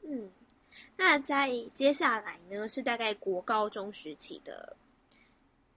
[0.06, 0.30] 嗯，
[0.94, 4.76] 那在接下来呢，是大概国高中时期的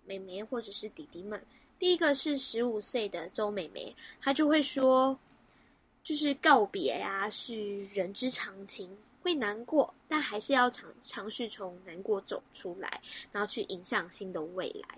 [0.04, 1.42] 妹妹或者是弟弟们。
[1.80, 5.18] 第一个是十五岁的周妹妹，她就会说，
[6.04, 8.98] 就是告别啊，是人之常情。
[9.30, 13.00] 会难过，但还是要尝尝试从难过走出来，
[13.32, 14.98] 然后去迎向新的未来。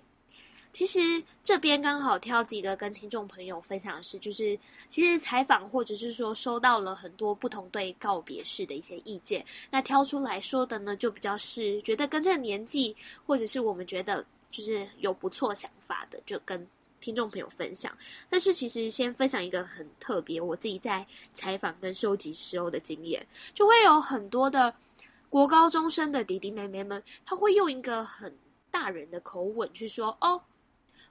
[0.72, 4.58] 其实这边刚好挑几个跟听众朋友分享的是，就是
[4.88, 16.66] 其实采访或者是说收到了很多不同对告别式的一些意见，那挑出来说的呢，就比较是觉得跟这个年纪，或者是我们觉得就是有不错想法的，就跟。
[17.02, 17.92] 听众朋友分享，
[18.30, 24.72] 但是其实先分享一个很特别，我自己在采访跟收集时候的经验，就会有很多的
[25.28, 28.38] 国高中生的弟弟妹妹们，他会用一个很
[28.70, 30.40] 大人的口吻去说：“哦，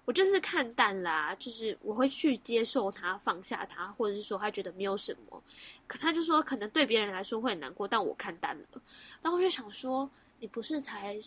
[0.06, 5.44] 我就是看淡啦，就是我会去接受他，放下他，或者是说他觉得没有什么，
[5.88, 8.66] 可他就说可能对别人来说会很难过，但我看淡了。
[9.22, 11.20] 然后我就想说，你不是才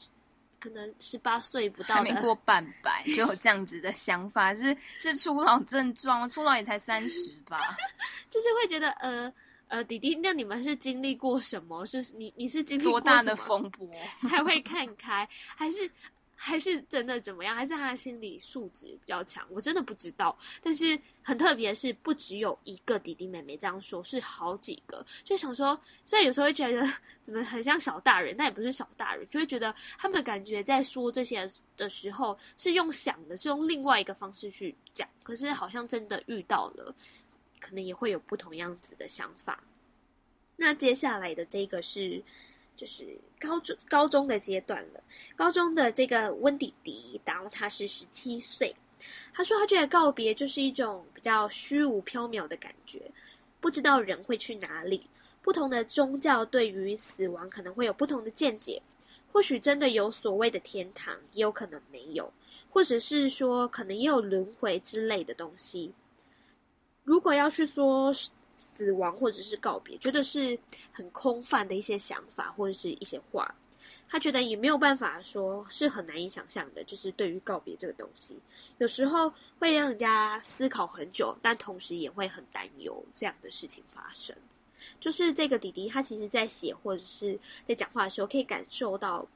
[0.65, 7.77] 可能十八岁不到，还没过半百就有这样子的想法，是是初老症状，初老也才三十吧，
[8.31, 9.31] 就是会觉得呃
[9.69, 11.85] 呃，弟弟，那你们是经历过什么？
[11.85, 13.87] 是你你是经历过多大的风波
[14.27, 15.91] 才会看开，还是？
[16.47, 17.57] 还是真的怎么样？
[17.57, 19.43] 还是他的心理素质比较强？
[19.49, 20.37] 我真的不知道。
[20.61, 25.03] 但是很特别是，不只有一个弟弟妹妹这样说，是好几个。
[25.25, 26.87] 就想说，虽然有时候会觉得
[27.23, 35.09] 怎么很像小大人，但也不是小大人，就会觉得他们感觉在说这些的时候是用想的，是用另外一个方式去讲。
[35.23, 36.95] 可是好像真的遇到了，
[37.59, 39.65] 可能也会有不同样子的想法。
[40.57, 42.23] 那接下来的这个是。
[42.77, 45.01] 就是高中高中的阶段了。
[45.37, 48.75] 高中的这个温迪迪，然后他是十七岁。
[49.33, 53.03] 他说他觉得告别就是一种比较虚无缥缈的感觉，
[53.61, 55.07] 不知道人会去哪里。
[55.43, 58.81] 不同的宗教对于死亡可能会有不同的见解。
[59.31, 62.33] 或许真的有所谓的天堂，也有可能没有，
[62.71, 65.93] 或者是说可能也有轮回之类的东西。
[67.03, 68.15] 如果要去说。
[68.55, 70.59] 死亡或者是告别，觉得是
[70.93, 73.55] 很空泛的一些想法或者是一些话，
[74.09, 76.83] 他觉得也没有办法说是很难以想象的。
[76.85, 78.39] 就是对于告别这个东西，
[78.79, 84.37] 有时候会让人家思考很久，但同时也会很担忧这样的事情发生。
[85.01, 89.27] 就是这个弟弟，他其实在写或者是在讲话的时候，可以感受到。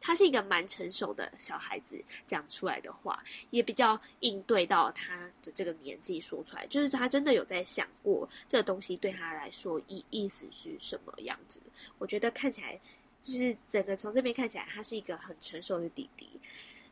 [0.00, 11.60] 他是一个蛮成熟的小孩子，讲出来的话也比较应对到他的这个年纪说出来，就是他真的有在想过这个东西对他来说意意思是什么样子。
[11.98, 12.80] 我觉得看起来
[13.22, 16.28] 就是整个从这边看起来，他是一个很成熟的弟弟。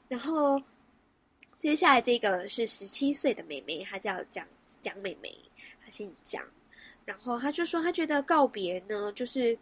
[0.09, 0.61] 然后
[1.59, 4.47] 接下来这个是十七岁的妹妹，她叫蒋
[4.83, 5.33] 蒋妹妹，
[5.85, 6.45] 她姓蒋。
[7.05, 9.57] 然后她就说，她觉得告别呢，就是。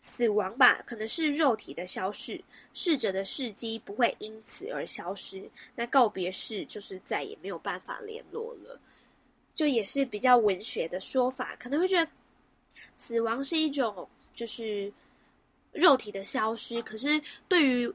[0.00, 2.42] 死亡吧，可能是肉体的消逝，
[2.72, 5.50] 逝者的事迹不会因此而消失。
[5.74, 8.80] 那告别式就是再也没有办法联络了，
[9.54, 12.10] 就也是比较文学的说法，可能会觉得
[12.96, 14.90] 死亡是一种就是
[15.72, 17.92] 肉体的消失，可是对于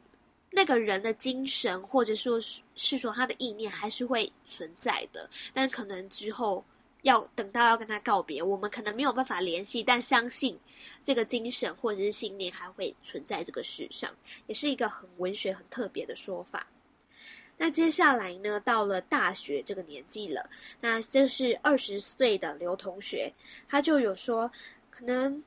[0.51, 2.39] 那个人的精神或者说
[2.75, 6.63] 是说他的意念还是会存在的，但可能之后。
[7.05, 10.59] 要等到要跟他告别，我们可能没有办法联系，但相信
[11.03, 14.11] 这个精神或者是信念还会存在这个世上，
[14.47, 16.65] 也是一个很文学、很特别的说法。
[17.57, 20.49] 那接下来呢，到了大学这个年纪了，
[20.81, 23.31] 那这是二十岁的刘同学，
[23.69, 24.51] 他就有说，
[24.89, 25.43] 可能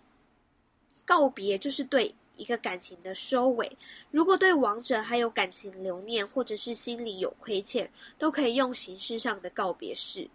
[1.04, 3.76] 告别就是对一个感情的收尾。
[4.12, 10.30] 如果对亡者还有感情留念，或者是心里有亏欠，都可以用形式上的告别式。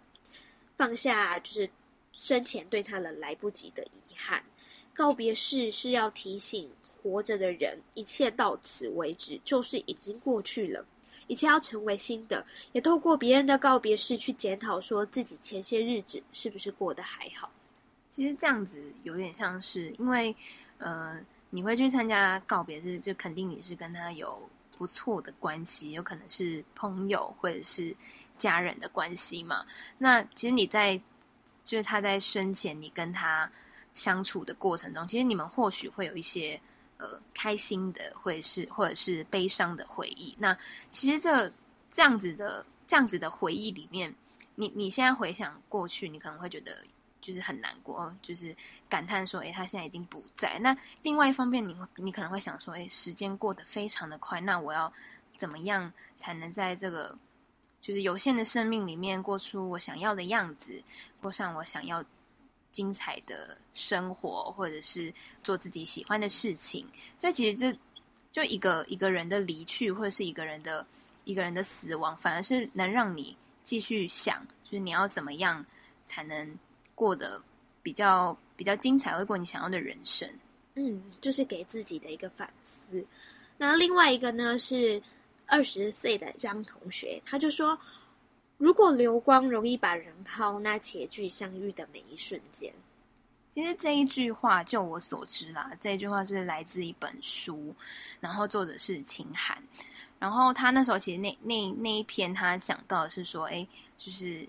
[0.76, 1.70] 放下就是
[2.12, 4.44] 生前对他的来不及的遗憾，
[4.92, 6.70] 告别式是要提醒
[7.02, 10.84] 活着的人，一切到此为止，就是已经过去了，
[11.26, 12.44] 一切要成为新的。
[12.72, 17.50] 也透过别人的告别式去检讨，说自己前些日子是不是过得还好。
[18.08, 20.34] 其实这样子有点像是，因为
[20.78, 21.20] 呃，
[21.50, 24.40] 你会去参加告别式，就肯定你是跟他有
[24.76, 27.94] 不错的关系，有可能是朋友或者是。
[28.36, 29.64] 家人的关系嘛，
[29.98, 31.00] 那其实你在
[31.64, 33.50] 就是他在生前你跟他
[33.94, 36.60] 相处的过程中，其实你们或许会有一些
[36.98, 40.34] 呃开心的，或者是或者是悲伤的回忆。
[40.38, 40.56] 那
[40.90, 41.52] 其实这
[41.88, 44.14] 这样子的这样子的回忆里面，
[44.56, 46.84] 你你现在回想过去，你可能会觉得
[47.20, 48.54] 就是很难过，就是
[48.88, 50.58] 感叹说，诶，他现在已经不在。
[50.58, 54.92] 那另外一方面，你你可能会想说，诶，时间过得非常的快，那我要
[55.38, 57.16] 怎么样才能在这个
[57.84, 60.82] 就是有限的生命里面过出我想要的样子，
[61.20, 62.02] 过上我想要
[62.70, 65.12] 精彩的生活，或者是
[65.42, 66.88] 做自己喜欢的事情。
[67.18, 67.78] 所以其实这
[68.32, 70.86] 就一个一个人的离去，或者是一个人的
[71.24, 75.62] 一个人的死亡，反而是能让你继续想，就是你要怎么样
[76.06, 76.58] 才能
[76.94, 77.38] 过得
[77.82, 80.26] 比较比较精彩，会过你想要的人生。
[80.76, 83.06] 嗯，就是给自己的一个反思。
[83.58, 85.02] 那另外一个呢是。
[85.54, 87.78] 二十岁的张同学，他就说
[88.58, 92.74] ：“如果流光容易把人抛，那且具相遇的每一瞬间。”
[93.54, 97.72] 其实这一句话，就我所知啦，这一句话是来自一本书，
[98.18, 99.56] 然后作者是秦寒。
[100.18, 103.64] 然后他那时候其实那那那一篇，他讲到的是说，哎，
[103.96, 104.44] 就是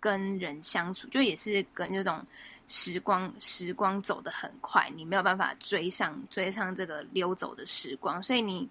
[0.00, 2.24] 跟人相处，就也是跟这种
[2.68, 8.66] 时光时光走得很快，你没有办法追上追上这个溜走的时光，所以你。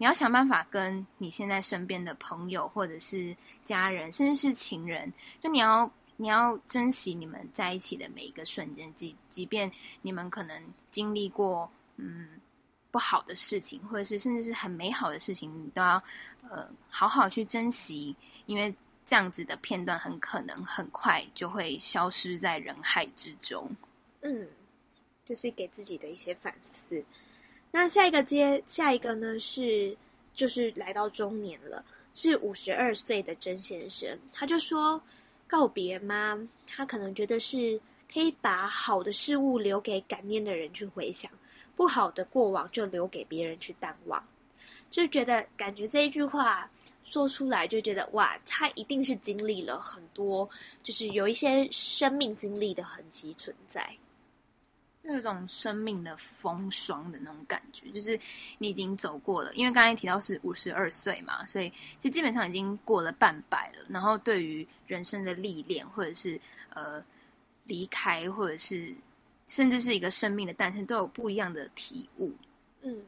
[0.00, 9.70] 你要想办法跟你现在身边的朋友，或者是家人，甚至是情人，就你要你要珍惜你们在一起的每一个瞬间，即即便
[10.00, 12.40] 你们可能经历过嗯
[12.90, 16.02] 不好的事情，或者是甚至是很美好的事情，你都要
[16.48, 18.74] 呃好好去珍惜，因为。
[19.06, 23.68] 这样子的片段很可能很快就会消失在人海之中。
[24.20, 24.46] 嗯，
[25.24, 27.04] 就是给自己的一些反思。
[27.70, 29.96] 那下一个接下一个呢是
[30.34, 35.00] 就是来到中年了，是五十二岁的曾先生，他就说
[35.46, 36.48] 告别吗？
[36.66, 37.80] 他可能觉得是
[38.12, 41.30] 可以把好的事物留给感念的人去回想，
[41.76, 44.22] 不好的过往就留给别人去淡忘。
[44.90, 46.70] 就觉得感觉这一句话。
[47.02, 50.48] 说出来就觉得哇，他一定是经历了很多，
[50.80, 53.96] 就是有一些生命经历的痕迹存在，
[55.12, 58.18] 有种生命的风霜的那种感觉，就是
[58.58, 59.52] 你已经走过了。
[59.54, 63.84] 因为刚才提到是五十二岁嘛，所以其实基本上已经过了半百了。
[63.88, 66.40] 然后对于人生的历练，或者是
[66.74, 67.02] 呃
[67.64, 68.94] 离开，或者是
[69.46, 72.32] 甚至是一个生命的诞生，都有不一样的体悟。
[72.82, 73.02] 嗯。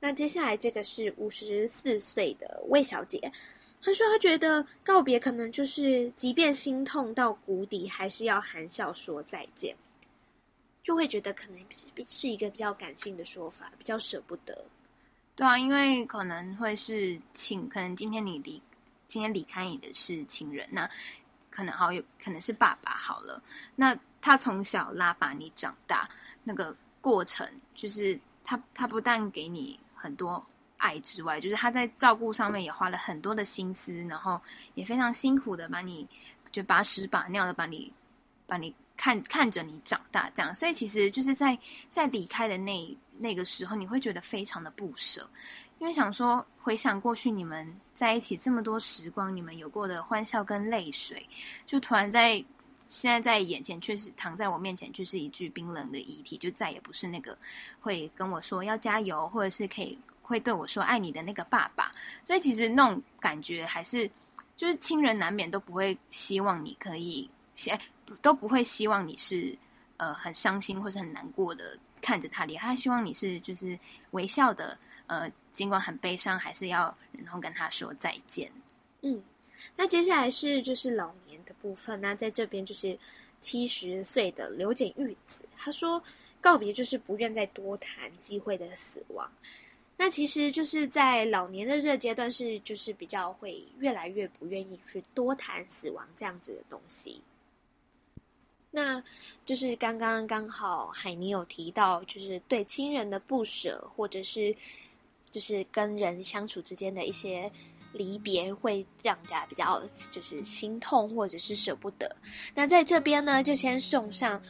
[0.00, 3.18] 那接下来这个是五十四岁的魏小姐，
[3.80, 9.74] 她说她觉得告别可能就是，即便心痛到谷底，还是要含笑说再见，
[10.84, 11.60] 就会觉得可能
[12.06, 14.66] 是一个比较感性的说法，比较舍不得。
[15.34, 18.62] 对啊，因为可能会是亲，可能今天你离
[19.08, 20.88] 今天离开你的是亲人，那
[21.50, 23.42] 可能好有可能是爸爸好了，
[23.74, 26.08] 那他从小拉把你长大，
[26.44, 29.80] 那个过程就是他他不但给你。
[29.96, 30.44] 很多
[30.76, 34.38] 爱之外，就是他在照顾上面也花了很多的心思，然后
[34.74, 36.06] 也非常辛苦的把你
[36.52, 37.90] 就把屎把尿的把你
[38.46, 40.54] 把你看看着你长大，这样。
[40.54, 41.58] 所以其实就是在
[41.90, 45.28] 在离开的那那个时候，你会觉得非常的不舍，
[45.78, 51.26] 因为想说回想过去你们在一起这么多时光，你们有过的欢笑跟泪水，
[51.66, 52.42] 就突然在
[52.86, 57.36] 现在在眼前，确实躺在我面前，就是一具冰冷的遗体，就再也不是那个
[57.80, 61.92] 会跟我说要加油，或者是可以会对我说爱你的那个爸爸。
[62.26, 64.10] 所以其实那种感觉还是，
[64.56, 67.72] 就是亲人难免都不会希望你可以，希
[68.20, 69.56] 都不会希望你是
[69.96, 73.78] 呃很伤心或是很难过的看着他离开，他希望你是就是
[74.10, 78.50] 微笑的，呃，尽管很悲伤，还是要然后跟他说再见。
[79.02, 79.22] 嗯。
[79.76, 82.96] 那接下来是就是老年的部分，那在这边就是
[83.40, 86.00] 七十岁的刘简玉子，他说
[86.38, 89.28] 告别就是不愿再多谈机会的死亡。
[89.96, 97.22] 那其实就是在老年的这个阶段，是就是比较会越来越不愿意去多谈死亡这样子的东西。
[98.74, 99.02] 那
[99.46, 104.54] 就是刚刚刚好海霓有提到，就是对亲人的不舍，或者是
[105.30, 107.50] 就是跟人相处之间的一些。
[107.96, 112.16] 离别会让人家比较就是心痛或者是舍不得。
[112.52, 114.42] 那在这边呢，就先送上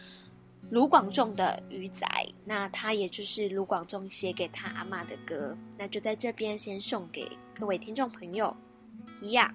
[0.71, 2.07] 卢广仲的《鱼仔》，
[2.47, 5.55] 那他也就是卢广仲写给他阿嬷的歌。
[5.77, 8.57] 那就在这边先送给各位听众朋友，
[9.21, 9.55] 一样。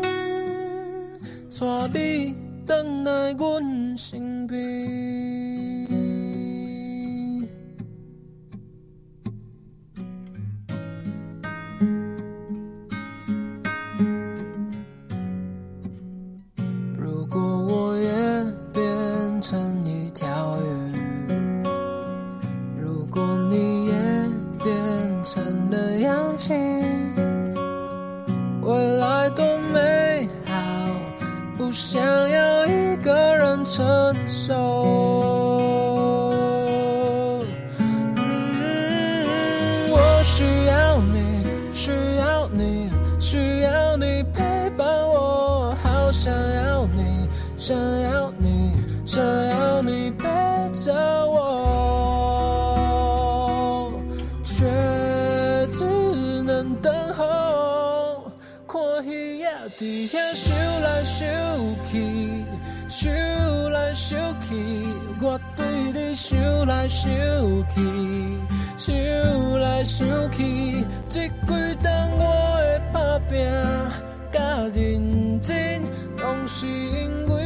[1.61, 2.33] 带你
[2.67, 4.57] 回来我身边。
[16.97, 18.09] 如果我也
[18.73, 20.65] 变成一条鱼，
[22.81, 23.93] 如果你也
[24.63, 26.55] 变成了氧气，
[28.63, 30.00] 未来多美。
[31.71, 34.53] 想要一个人承受，
[38.17, 39.25] 嗯，
[39.89, 48.73] 我需要你，需要你，需要你陪伴我，好想要你，想要你，
[49.05, 50.27] 想要你陪
[50.73, 50.93] 着
[51.25, 51.30] 我。
[59.81, 61.27] 鱼仔在遐想来想
[61.83, 62.45] 去，
[62.87, 64.53] 想来想去，
[65.19, 67.09] 我对你想来想
[67.69, 68.37] 去，
[68.77, 68.93] 想
[69.59, 73.39] 来想去，这几冬我的打拼
[74.31, 74.39] 甲
[74.73, 75.81] 认真，
[76.17, 77.40] 拢是因为。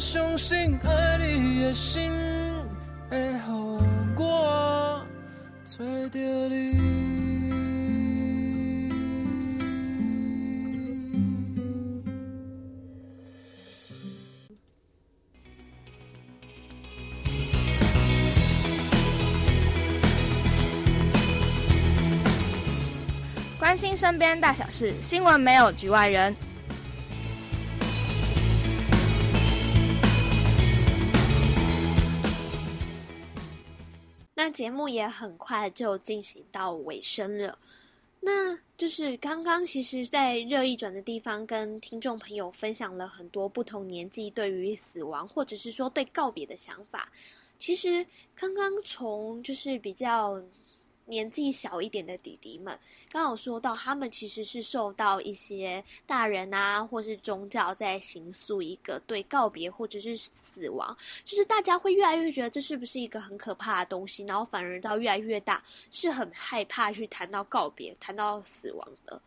[0.00, 2.10] 相信爱你的心，
[3.10, 3.78] 会好
[4.16, 5.06] 过
[5.76, 6.80] 推掉你。
[23.58, 26.34] 关心身边大小事，新闻没有局外人。
[34.60, 37.58] 节目也很快就进行到尾声了。
[38.20, 47.10] 那就是刚刚，其实，在热议转的地方，跟听众朋友分享了很多不同年纪对于死亡，或者是说对告别的想法。
[47.58, 48.04] 其实
[48.34, 50.42] 刚刚从就是比较。
[51.10, 52.78] 年纪小一点的弟弟们，
[53.10, 69.20] 刚好说到，他们其实是受到一些大人啊，或是宗教在形塑一个对告别或者是死亡，就是大家会越来越觉得这是不是一个很可怕的东西，然后反而到越来越大是很害怕去谈到告别、谈到死亡的，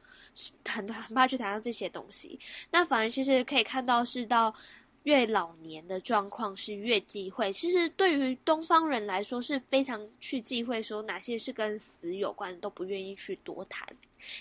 [0.65, 2.39] 很很怕去谈到这些东西。
[2.71, 4.55] 那反而其实可以看到是到。
[5.03, 13.85] 越老年的状况是越忌讳，其实对于东方人来说是非常去忌讳，说哪些是跟死有关的都不愿意去多谈，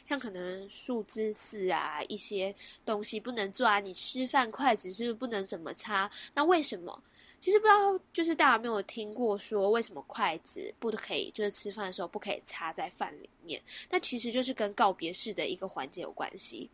[0.05, 2.55] 像可能数字四啊一些
[2.85, 6.11] 东西不能做啊，你吃饭筷子是不是不能怎么插？
[6.35, 7.03] 那为什么？
[7.41, 13.61] 其实不知道，就是大家没有听过说为什么筷子不可以，就是吃饭的时候不可以插在饭里面？
[13.91, 16.71] 那其实就是跟告别式的一个环节有关系。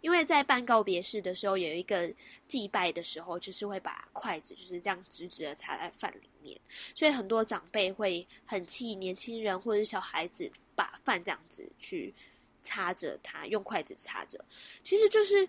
[0.00, 2.12] 因为在办告别式的时候，有一个
[2.46, 6.60] 祭拜的时候，就是会把筷子就是这样直直的插在饭里面，
[6.94, 12.14] 所以很多长辈会很气年轻人或者小孩子把饭这样子去
[12.62, 14.44] 插着它，用筷子插着，
[14.82, 15.48] 其实就是。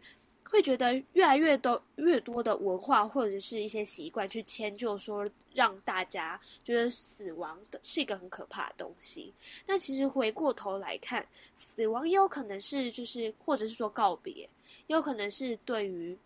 [0.52, 9.34] 会觉得越来越多、越多的文化或者是一些习惯去迁就，说让大家觉得死亡的是一个很可怕的东西。
[9.66, 11.26] 但其实回过头来看，
[11.56, 16.18] 死亡也有可能是就是，或者是说告别，也有可能是对于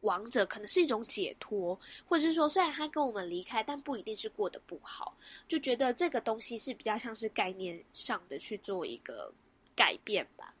[0.00, 5.14] 亡者可能是一种解脱，或者是说虽然他跟我们离开，但不一定是过得不好。
[5.46, 9.30] 就觉得这个东西是比较像是概念上的去做一个
[9.76, 10.54] 改变吧。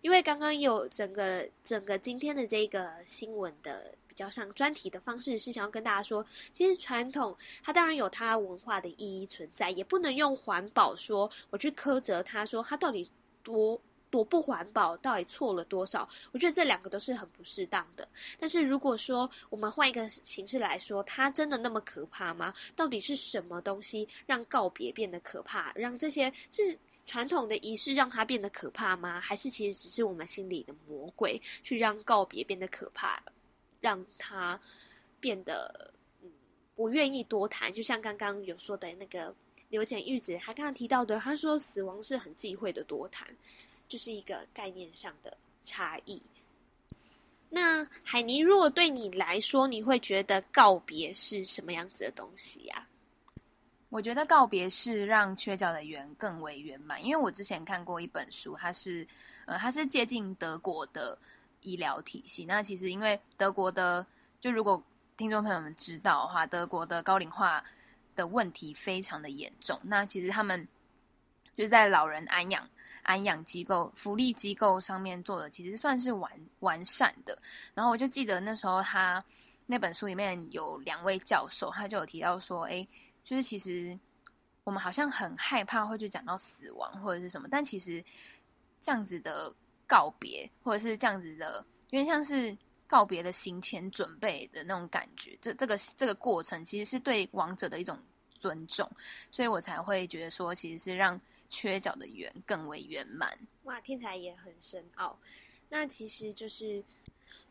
[0.00, 13.10] 因为刚刚有整个整个今天的这个新闻的比较像专题的方式，是想要跟大家说，其实传统它当然有它文化的意义存在，也不能用环保说我去苛责它，说它到底
[13.42, 13.80] 多
[14.14, 16.08] 多不环保，到底错了多少？
[16.30, 18.08] 我觉得这两个都是很不适当的。
[18.38, 22.54] 但是如果说我们换一个形式来说，它真的那么可怕吗？
[22.76, 25.72] 到底是什么东西让告别变得可怕？
[25.74, 29.20] 让这些是传统的仪式让它变得可怕吗？
[29.20, 33.20] 还是其实只是我们心里的魔鬼去让告别变得可怕，
[33.80, 34.60] 让它
[35.18, 35.92] 变得
[36.22, 36.30] 嗯
[36.76, 37.74] 不愿意多谈？
[37.74, 39.34] 就像刚刚有说的那个。
[39.70, 43.26] 刘简玉子，他刚刚提到的，他说死亡是很忌讳的多谈，
[43.94, 46.20] 就是一个概念上的差异。
[47.48, 52.88] 那海尼，如果对你来说，你会觉得告别是什么样子的东西呀？
[53.90, 59.06] 我觉得告别是让缺角的圆更为圆满，因为我之前看过一本书，它是
[59.46, 61.16] 呃，它是接近德国的
[61.60, 62.44] 医疗体系。
[62.44, 64.04] 那其实因为德国的，
[64.40, 64.82] 就如果
[65.16, 67.64] 听众朋友们知道的话，德国的高龄化。
[68.16, 69.76] 的问题非常的严重。
[69.82, 70.68] 那其实他们
[71.56, 72.70] 就在老人安养、
[73.04, 77.38] 安养机构、福利机构上面做的，其实算是完完善的。
[77.74, 79.24] 然后我就记得那时候他
[79.66, 82.86] 那本书里面有两位教授，他就有提到说，哎，
[83.22, 83.98] 就是其实
[84.64, 88.04] 我们好像很害怕会去讲到死亡或者是什么，但其实
[88.80, 89.54] 这样子的
[89.86, 92.56] 告别，或者是这样子的，因为像是。
[92.86, 97.98] 告别的行前准备的那种感觉，这这个这个过程其实是对亡者的一种
[98.38, 98.88] 尊重，
[99.32, 101.18] 所以我才会觉得说，其实是让
[101.54, 103.38] 缺角的圆更为圆满。
[103.62, 105.16] 哇，听起来也很深奥。
[105.68, 106.82] 那其实就是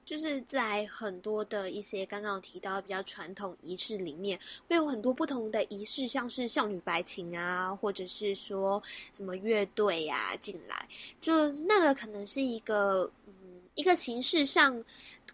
[0.03, 4.37] 就是在很多的一些刚刚提到比较传统仪式里面，
[4.67, 8.83] 会有很多不同的仪式，像是少女白琴啊，或者是说
[9.13, 10.87] 什么乐队呀进来，
[11.21, 13.33] 就那个可能是一个嗯
[13.75, 14.83] 一个形式上。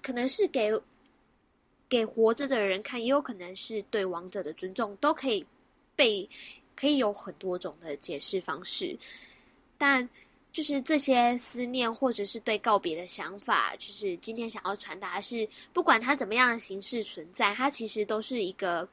[0.01, 0.71] 可能是给
[1.89, 5.45] 给活着的人看，也有可能是对亡者的尊重，都可以
[5.93, 6.29] 被
[6.79, 8.97] 可以有很多种的解释方式。
[9.77, 10.07] 但
[10.51, 18.87] 就是这些思念，或者是对告别的想法，就是今天想要传达的是，不管它怎么样的形式存在，它其实都是一个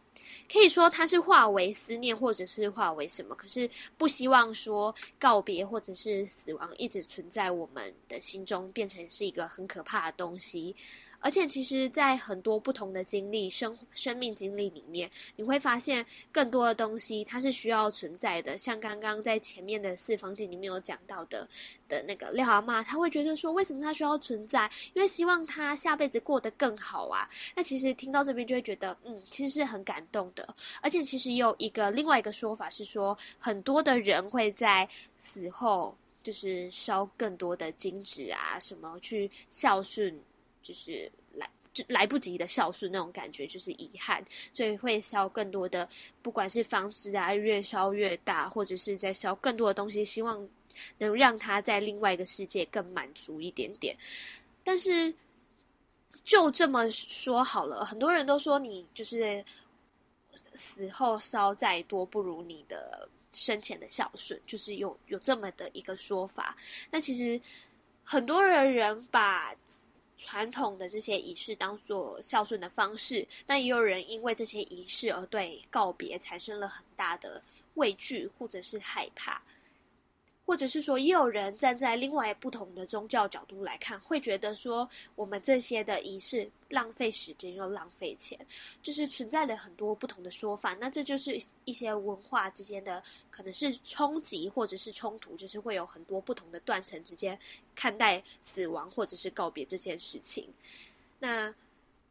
[0.52, 3.34] 可以说它是化为思念，或者是化为什么。
[3.34, 10.74] 可是不希望说告别或者是死亡一直存在我们的心中，变成是一个很可怕的东西。
[11.20, 18.56] 而且，其实，在很多不同的经历、生生命经历里面，你会发现更多的东西，它是需要存在的。
[18.56, 21.48] 像刚刚在前面的四方镜里面有讲到的
[21.88, 24.70] 的那个廖阿嬷，他会觉得说，为什么他需要存在？
[24.94, 27.28] 因为希望他下辈子过得更好啊。
[27.54, 30.46] 那其实听到这边就会觉得，嗯，其实是很感动的。
[30.80, 34.88] 而且，其实有一个另外一个说法是说，很多的人会在
[35.18, 40.18] 死后就是烧更多的金纸啊，什么去孝顺。
[40.66, 45.88] 就是来就来不及的孝顺那种感觉，就是遗憾，所以会烧更多的，
[46.22, 50.48] 不管是房子啊，越烧越大，或者是在烧更多的东西，希望
[50.98, 53.96] 能让他在另外一个世界更满足一点点。
[54.64, 55.14] 但是
[56.24, 59.44] 就这么说好了，很多人都说你就是
[60.54, 66.56] 死后烧再多，不如你的生前的孝顺，就是有有这么的一个说法。
[66.90, 67.40] 那其实
[68.02, 69.54] 很多人人把。
[70.16, 77.42] 传统的这些仪式当做孝顺的方式，但也有人因为这些仪式而对告别产生了很大的
[77.74, 79.42] 畏惧或者是害怕。
[80.46, 88.38] 或者是说，也有人站在另外不同的宗教角度来看，会觉得说，我们这些的仪式浪费时间又浪费钱，
[88.80, 90.72] 就是存在了很多不同的说法。
[90.74, 97.36] 那这就是一些文化之间的可能是冲击或者是冲突，就是会有很多不同的断层之间
[97.74, 100.48] 看待死亡或者是告别这件事情。
[101.18, 101.52] 那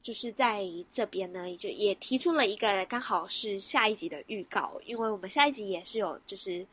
[0.04, 6.68] 就是在这边呢，就也提出了一个刚好是下一集的预告，因为我们下一集也是有就是。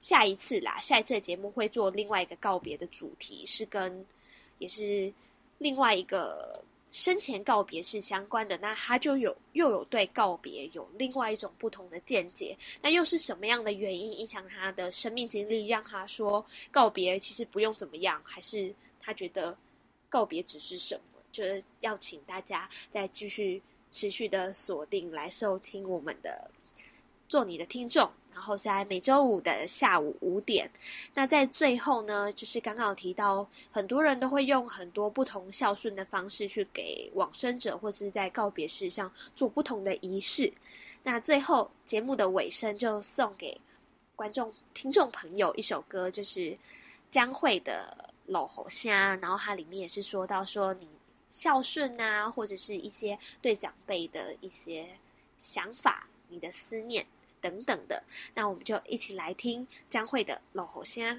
[0.00, 4.04] 下一次啦，下一次的节目会做另外一个告别的主题，是跟
[4.58, 5.12] 也是
[5.58, 8.56] 另外一个生前告别是相关的。
[8.58, 12.56] 那他就有又有对告别有另外一种不同的见解。
[12.80, 18.22] 那又是什么样的原因影响他的生命经历，让他说告别其实不用怎么样？
[18.24, 19.56] 还是他觉得
[20.08, 21.02] 告别只是什么？
[21.30, 26.50] 就是要请大家再继续持续的锁定来收听我们的
[27.28, 28.10] 做你的听众。
[28.38, 30.70] 然后是在每周五的下午五点。
[31.12, 40.52] 那在最后呢，就是刚刚有提到，很多人都会用很多不同孝顺的方式去给往生者，或是在告别式上做不同的仪式。
[41.02, 43.60] 那最后节目的尾声，就送给
[44.14, 46.56] 观众、听众朋友一首歌，就是
[47.10, 47.92] 江蕙的
[48.26, 48.92] 《老火声》。
[49.20, 50.86] 然后它里面也是说到说，你
[51.28, 54.86] 孝顺啊，或者是一些对长辈的一些
[55.36, 57.04] 想法，你的思念。
[57.40, 58.02] 等等的，
[58.34, 61.12] 那我们就一起来听江蕙的《老侯虾》。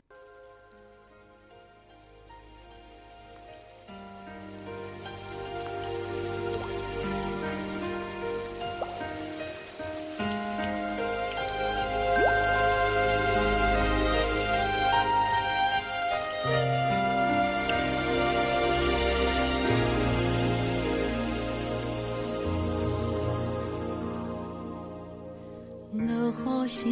[26.70, 26.88] 声，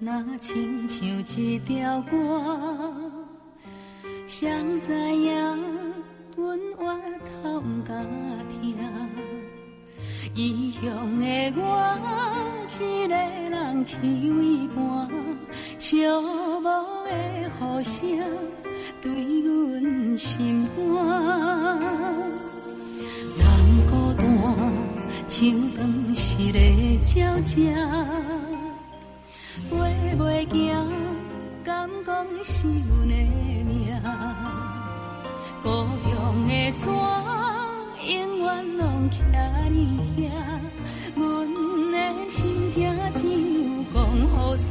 [0.00, 1.06] 若亲像
[1.36, 2.92] 一条歌，
[4.26, 4.50] 谁
[4.84, 5.30] 知影
[6.36, 8.04] 阮越头毋敢
[8.48, 8.76] 听。
[10.34, 10.82] 异乡
[11.20, 11.62] 的我，
[12.80, 15.08] 一个人去畏寒，
[15.78, 16.04] 寂
[16.60, 16.64] 寞
[17.04, 17.08] 的
[17.60, 17.94] 雨声
[19.00, 19.04] 对
[19.42, 20.80] 阮心肝。
[23.38, 23.40] 人
[23.88, 24.20] 孤单，
[25.28, 25.38] 像
[25.76, 25.78] 断
[26.12, 26.58] 翅的
[27.14, 27.72] 鸟只，
[35.62, 36.82] 故乡的山。
[38.04, 39.14] 永远拢徛
[39.70, 39.76] 你
[40.18, 40.20] 遐，
[41.14, 41.22] 阮
[41.92, 41.96] 的
[42.28, 42.74] 心情
[43.14, 43.32] 只有
[43.94, 44.68] 讲予山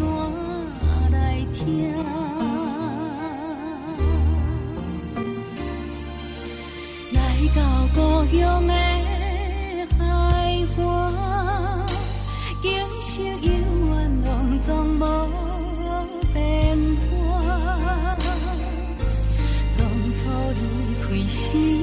[1.12, 1.16] 来
[1.54, 1.64] 听。
[7.14, 7.18] 来
[7.56, 7.60] 到
[7.96, 8.74] 故乡的
[21.32, 21.81] 心。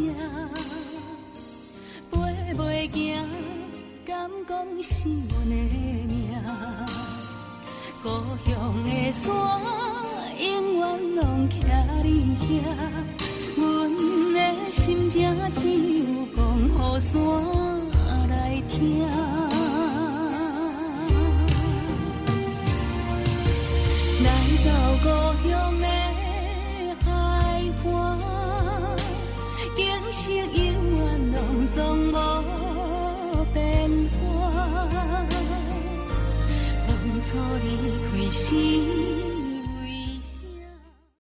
[0.00, 0.51] 家。